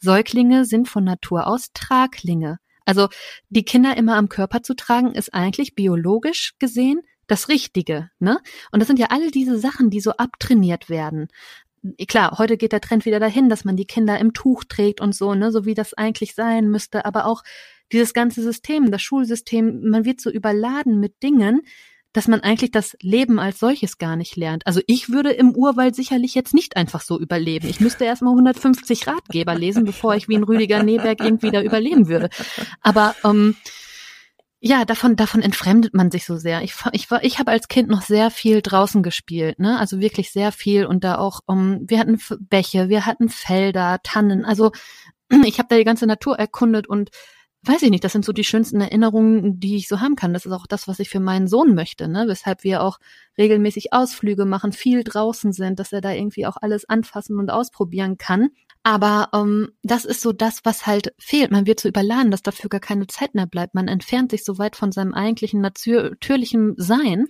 [0.00, 2.58] Säuglinge sind von Natur aus Traglinge.
[2.84, 3.08] Also
[3.48, 8.10] die Kinder immer am Körper zu tragen, ist eigentlich biologisch gesehen das Richtige.
[8.18, 8.38] Ne?
[8.70, 11.28] Und das sind ja all diese Sachen, die so abtrainiert werden.
[12.08, 15.14] Klar, heute geht der Trend wieder dahin, dass man die Kinder im Tuch trägt und
[15.14, 17.04] so, ne, so wie das eigentlich sein müsste.
[17.04, 17.42] Aber auch
[17.92, 21.60] dieses ganze System, das Schulsystem, man wird so überladen mit Dingen,
[22.14, 24.66] dass man eigentlich das Leben als solches gar nicht lernt.
[24.66, 27.68] Also ich würde im Urwald sicherlich jetzt nicht einfach so überleben.
[27.68, 32.08] Ich müsste erstmal 150 Ratgeber lesen, bevor ich wie ein Rüdiger Neberg irgendwie da überleben
[32.08, 32.30] würde.
[32.80, 33.56] Aber ähm,
[34.60, 36.62] ja, davon, davon entfremdet man sich so sehr.
[36.62, 39.78] Ich, ich, war, ich habe als Kind noch sehr viel draußen gespielt, ne?
[39.78, 44.44] Also wirklich sehr viel und da auch, um, wir hatten Bäche, wir hatten Felder, Tannen.
[44.44, 44.70] Also
[45.44, 47.10] ich habe da die ganze Natur erkundet und
[47.66, 50.32] weiß ich nicht, das sind so die schönsten Erinnerungen, die ich so haben kann.
[50.32, 52.24] Das ist auch das, was ich für meinen Sohn möchte, ne?
[52.26, 52.98] Weshalb wir auch
[53.38, 58.18] regelmäßig Ausflüge machen, viel draußen sind, dass er da irgendwie auch alles anfassen und ausprobieren
[58.18, 58.50] kann.
[58.82, 61.50] Aber ähm, das ist so das, was halt fehlt.
[61.50, 63.74] Man wird so überladen, dass dafür gar keine Zeit mehr bleibt.
[63.74, 67.26] Man entfernt sich so weit von seinem eigentlichen natürlichen Sein.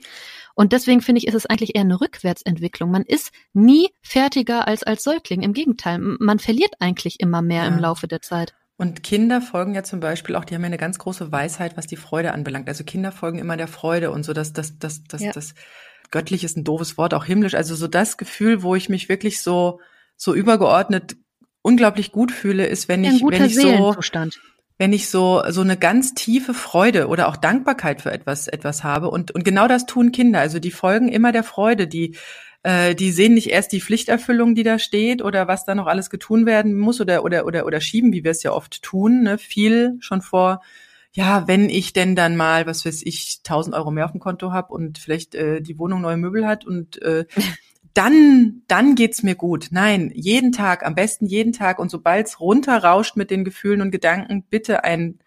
[0.55, 2.91] Und deswegen finde ich, ist es eigentlich eher eine Rückwärtsentwicklung.
[2.91, 5.43] Man ist nie fertiger als als Säugling.
[5.43, 7.69] Im Gegenteil, man verliert eigentlich immer mehr ja.
[7.69, 8.55] im Laufe der Zeit.
[8.77, 11.87] Und Kinder folgen ja zum Beispiel auch, die haben ja eine ganz große Weisheit, was
[11.87, 12.69] die Freude anbelangt.
[12.69, 15.33] Also Kinder folgen immer der Freude und so, dass das, das, das, ja.
[15.33, 15.55] das
[16.11, 17.55] göttlich ist ein doofes Wort, auch himmlisch.
[17.55, 19.81] Also so das Gefühl, wo ich mich wirklich so,
[20.17, 21.17] so übergeordnet
[21.63, 23.97] unglaublich gut fühle, ist, wenn ich, wenn ich so,
[24.77, 29.09] wenn ich so, so eine ganz tiefe Freude oder auch Dankbarkeit für etwas, etwas habe.
[29.09, 30.41] Und, und genau das tun Kinder.
[30.41, 32.17] Also die folgen immer der Freude, die,
[32.65, 36.11] äh, die sehen nicht erst die Pflichterfüllung, die da steht oder was da noch alles
[36.11, 39.39] getun werden muss oder oder oder oder schieben, wie wir es ja oft tun, ne,
[39.39, 40.63] viel schon vor.
[41.13, 44.51] Ja, wenn ich denn dann mal, was weiß ich, 1000 Euro mehr auf dem Konto
[44.51, 47.27] habe und vielleicht äh, die Wohnung neue Möbel hat und äh,
[47.95, 49.69] dann, dann geht's mir gut.
[49.71, 51.79] Nein, jeden Tag, am besten jeden Tag.
[51.79, 55.21] Und sobald's runterrauscht mit den Gefühlen und Gedanken, bitte einen,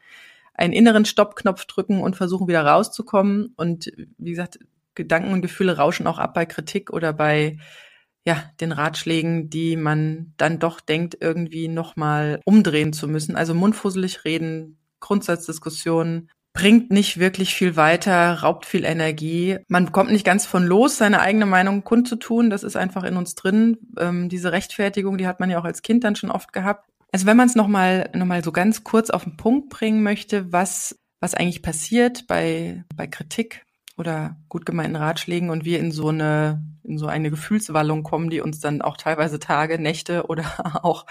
[0.53, 3.53] einen inneren Stoppknopf drücken und versuchen wieder rauszukommen.
[3.55, 4.59] Und wie gesagt,
[4.97, 7.57] Gedanken und Gefühle rauschen auch ab bei Kritik oder bei
[8.25, 13.37] ja, den Ratschlägen, die man dann doch denkt, irgendwie nochmal umdrehen zu müssen.
[13.37, 19.59] Also mundfusselig reden, Grundsatzdiskussionen, bringt nicht wirklich viel weiter, raubt viel Energie.
[19.69, 22.49] Man kommt nicht ganz von los, seine eigene Meinung kundzutun.
[22.49, 23.77] Das ist einfach in uns drin.
[23.97, 26.89] Ähm, diese Rechtfertigung, die hat man ja auch als Kind dann schon oft gehabt.
[27.13, 30.51] Also wenn man es nochmal noch mal so ganz kurz auf den Punkt bringen möchte,
[30.51, 33.63] was, was eigentlich passiert bei, bei Kritik
[33.97, 38.41] oder gut gemeinten Ratschlägen und wir in so eine, in so eine Gefühlswallung kommen, die
[38.41, 40.45] uns dann auch teilweise Tage, Nächte oder
[40.83, 41.05] auch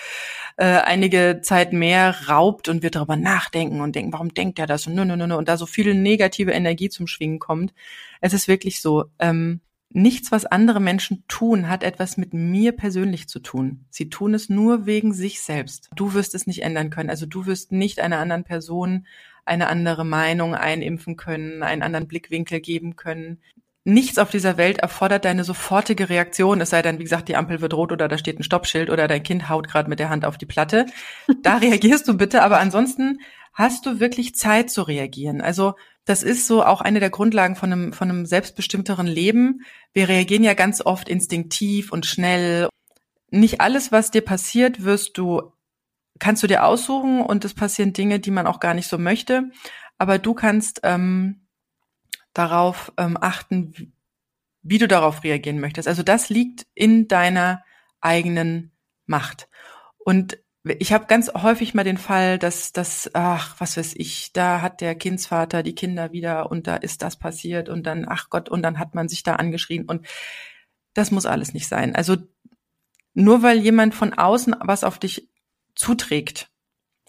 [0.57, 4.87] äh, einige Zeit mehr raubt und wir darüber nachdenken und denken, warum denkt er das
[4.87, 7.75] und nö, nö, nö, und da so viel negative Energie zum Schwingen kommt.
[8.21, 9.61] Es ist wirklich so, ähm,
[9.91, 13.87] nichts, was andere Menschen tun, hat etwas mit mir persönlich zu tun.
[13.91, 15.89] Sie tun es nur wegen sich selbst.
[15.95, 17.11] Du wirst es nicht ändern können.
[17.11, 19.07] Also du wirst nicht einer anderen Person
[19.47, 23.41] eine andere Meinung einimpfen können, einen anderen Blickwinkel geben können.
[23.85, 27.61] Nichts auf dieser Welt erfordert deine sofortige Reaktion, es sei denn, wie gesagt, die Ampel
[27.61, 30.25] wird rot oder da steht ein Stoppschild oder dein Kind haut gerade mit der Hand
[30.25, 30.87] auf die Platte.
[31.43, 33.21] Da reagierst du bitte, aber ansonsten
[33.55, 35.41] hast du wirklich Zeit zu reagieren.
[35.41, 35.75] Also
[36.05, 39.63] das ist so auch eine der Grundlagen von einem, von einem selbstbestimmteren Leben.
[39.93, 42.69] Wir reagieren ja ganz oft instinktiv und schnell.
[43.31, 45.53] Nicht alles, was dir passiert, wirst du,
[46.19, 49.51] kannst du dir aussuchen und es passieren Dinge, die man auch gar nicht so möchte.
[49.99, 51.47] Aber du kannst ähm,
[52.35, 53.93] darauf ähm, achten,
[54.63, 55.89] wie, du darauf reagieren möchtest.
[55.89, 57.65] Also das liegt in deiner
[58.01, 58.73] eigenen
[59.07, 59.49] Macht.
[59.99, 64.61] Und ich habe ganz häufig mal den Fall, dass das, ach, was weiß ich, da
[64.61, 68.49] hat der Kindsvater die Kinder wieder und da ist das passiert und dann, ach Gott,
[68.49, 70.07] und dann hat man sich da angeschrien und
[70.93, 71.95] das muss alles nicht sein.
[71.95, 72.17] Also
[73.15, 75.29] nur weil jemand von außen was auf dich
[75.77, 76.51] zuträgt,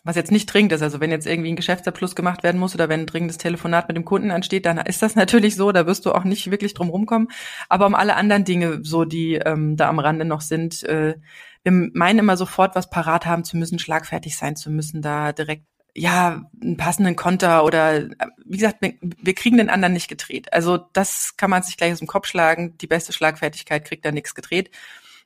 [0.03, 2.87] was jetzt nicht dringend ist, also wenn jetzt irgendwie ein Geschäftsabschluss gemacht werden muss oder
[2.87, 6.05] wenn ein dringendes Telefonat mit dem Kunden ansteht, dann ist das natürlich so, da wirst
[6.05, 7.29] du auch nicht wirklich drum rumkommen.
[7.67, 11.15] Aber um alle anderen Dinge, so die ähm, da am Rande noch sind, äh,
[11.63, 15.65] wir meinen immer sofort, was parat haben zu müssen, schlagfertig sein zu müssen, da direkt
[15.93, 18.07] ja, einen passenden Konter oder
[18.45, 20.53] wie gesagt, wir kriegen den anderen nicht gedreht.
[20.53, 22.77] Also das kann man sich gleich aus dem Kopf schlagen.
[22.77, 24.69] Die beste Schlagfertigkeit kriegt da nichts gedreht.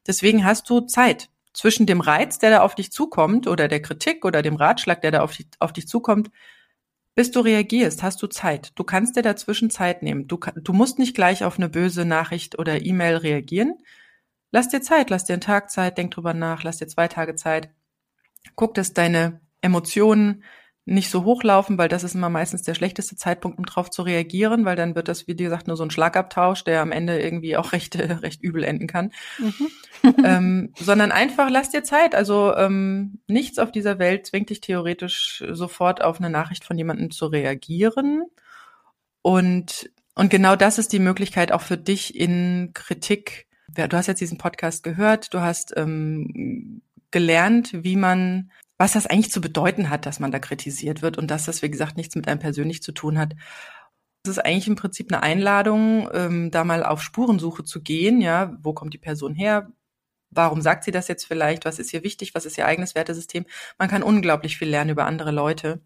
[0.07, 4.25] Deswegen hast du Zeit zwischen dem Reiz, der da auf dich zukommt oder der Kritik
[4.25, 6.31] oder dem Ratschlag, der da auf dich, auf dich zukommt,
[7.15, 8.71] bis du reagierst, hast du Zeit.
[8.75, 10.27] Du kannst dir dazwischen Zeit nehmen.
[10.27, 13.75] Du, du musst nicht gleich auf eine böse Nachricht oder E-Mail reagieren,
[14.51, 17.35] Lass dir Zeit, lass dir einen Tag Zeit, denk drüber nach, lass dir zwei Tage
[17.35, 17.69] Zeit.
[18.55, 20.43] Guck, dass deine Emotionen
[20.85, 24.65] nicht so hochlaufen, weil das ist immer meistens der schlechteste Zeitpunkt, um drauf zu reagieren,
[24.65, 27.71] weil dann wird das, wie gesagt, nur so ein Schlagabtausch, der am Ende irgendwie auch
[27.73, 29.11] recht, recht übel enden kann.
[29.37, 30.15] Mhm.
[30.23, 32.15] ähm, sondern einfach lass dir Zeit.
[32.15, 37.11] Also ähm, nichts auf dieser Welt zwingt dich theoretisch sofort auf eine Nachricht von jemandem
[37.11, 38.23] zu reagieren.
[39.21, 44.21] Und, und genau das ist die Möglichkeit auch für dich in Kritik du hast jetzt
[44.21, 48.51] diesen Podcast gehört, du hast ähm, gelernt, wie man,
[48.81, 51.69] was das eigentlich zu bedeuten hat, dass man da kritisiert wird und dass das, wie
[51.69, 53.35] gesagt, nichts mit einem persönlich zu tun hat.
[54.25, 58.21] Es ist eigentlich im Prinzip eine Einladung, ähm, da mal auf Spurensuche zu gehen.
[58.21, 59.71] Ja, wo kommt die Person her?
[60.31, 61.63] Warum sagt sie das jetzt vielleicht?
[61.63, 62.33] Was ist ihr wichtig?
[62.33, 63.45] Was ist ihr eigenes Wertesystem?
[63.77, 65.81] Man kann unglaublich viel lernen über andere Leute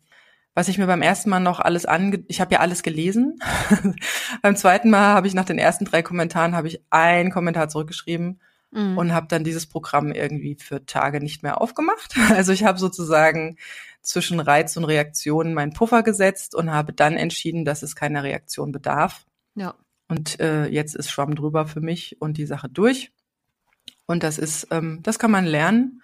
[0.58, 3.40] was ich mir beim ersten Mal noch alles ange, ich habe ja alles gelesen.
[4.42, 8.40] beim zweiten Mal habe ich nach den ersten drei Kommentaren habe ich einen Kommentar zurückgeschrieben
[8.76, 8.98] mhm.
[8.98, 12.16] und habe dann dieses Programm irgendwie für Tage nicht mehr aufgemacht.
[12.36, 13.58] Also ich habe sozusagen
[14.02, 18.72] zwischen Reiz und Reaktion meinen Puffer gesetzt und habe dann entschieden, dass es keine Reaktion
[18.72, 19.26] bedarf.
[19.56, 19.76] Ja.
[20.08, 23.12] Und äh, jetzt ist Schwamm drüber für mich und die Sache durch.
[24.06, 26.04] Und das ist, ähm, das kann man lernen,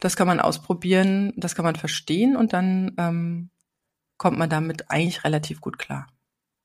[0.00, 3.50] das kann man ausprobieren, das kann man verstehen und dann ähm,
[4.16, 6.06] kommt man damit eigentlich relativ gut klar.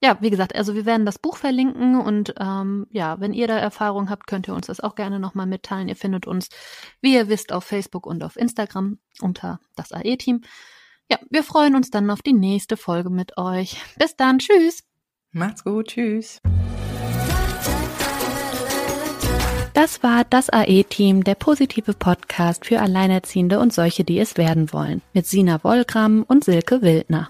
[0.03, 3.57] Ja, wie gesagt, also wir werden das Buch verlinken und ähm, ja, wenn ihr da
[3.57, 5.87] Erfahrung habt, könnt ihr uns das auch gerne nochmal mitteilen.
[5.87, 6.49] Ihr findet uns,
[6.99, 10.41] wie ihr wisst, auf Facebook und auf Instagram unter das AE-Team.
[11.09, 13.77] Ja, wir freuen uns dann auf die nächste Folge mit euch.
[13.97, 14.83] Bis dann, tschüss.
[15.31, 16.41] Macht's gut, tschüss.
[19.73, 25.01] Das war das AE-Team, der positive Podcast für Alleinerziehende und solche, die es werden wollen,
[25.13, 27.29] mit Sina Wollgramm und Silke Wildner.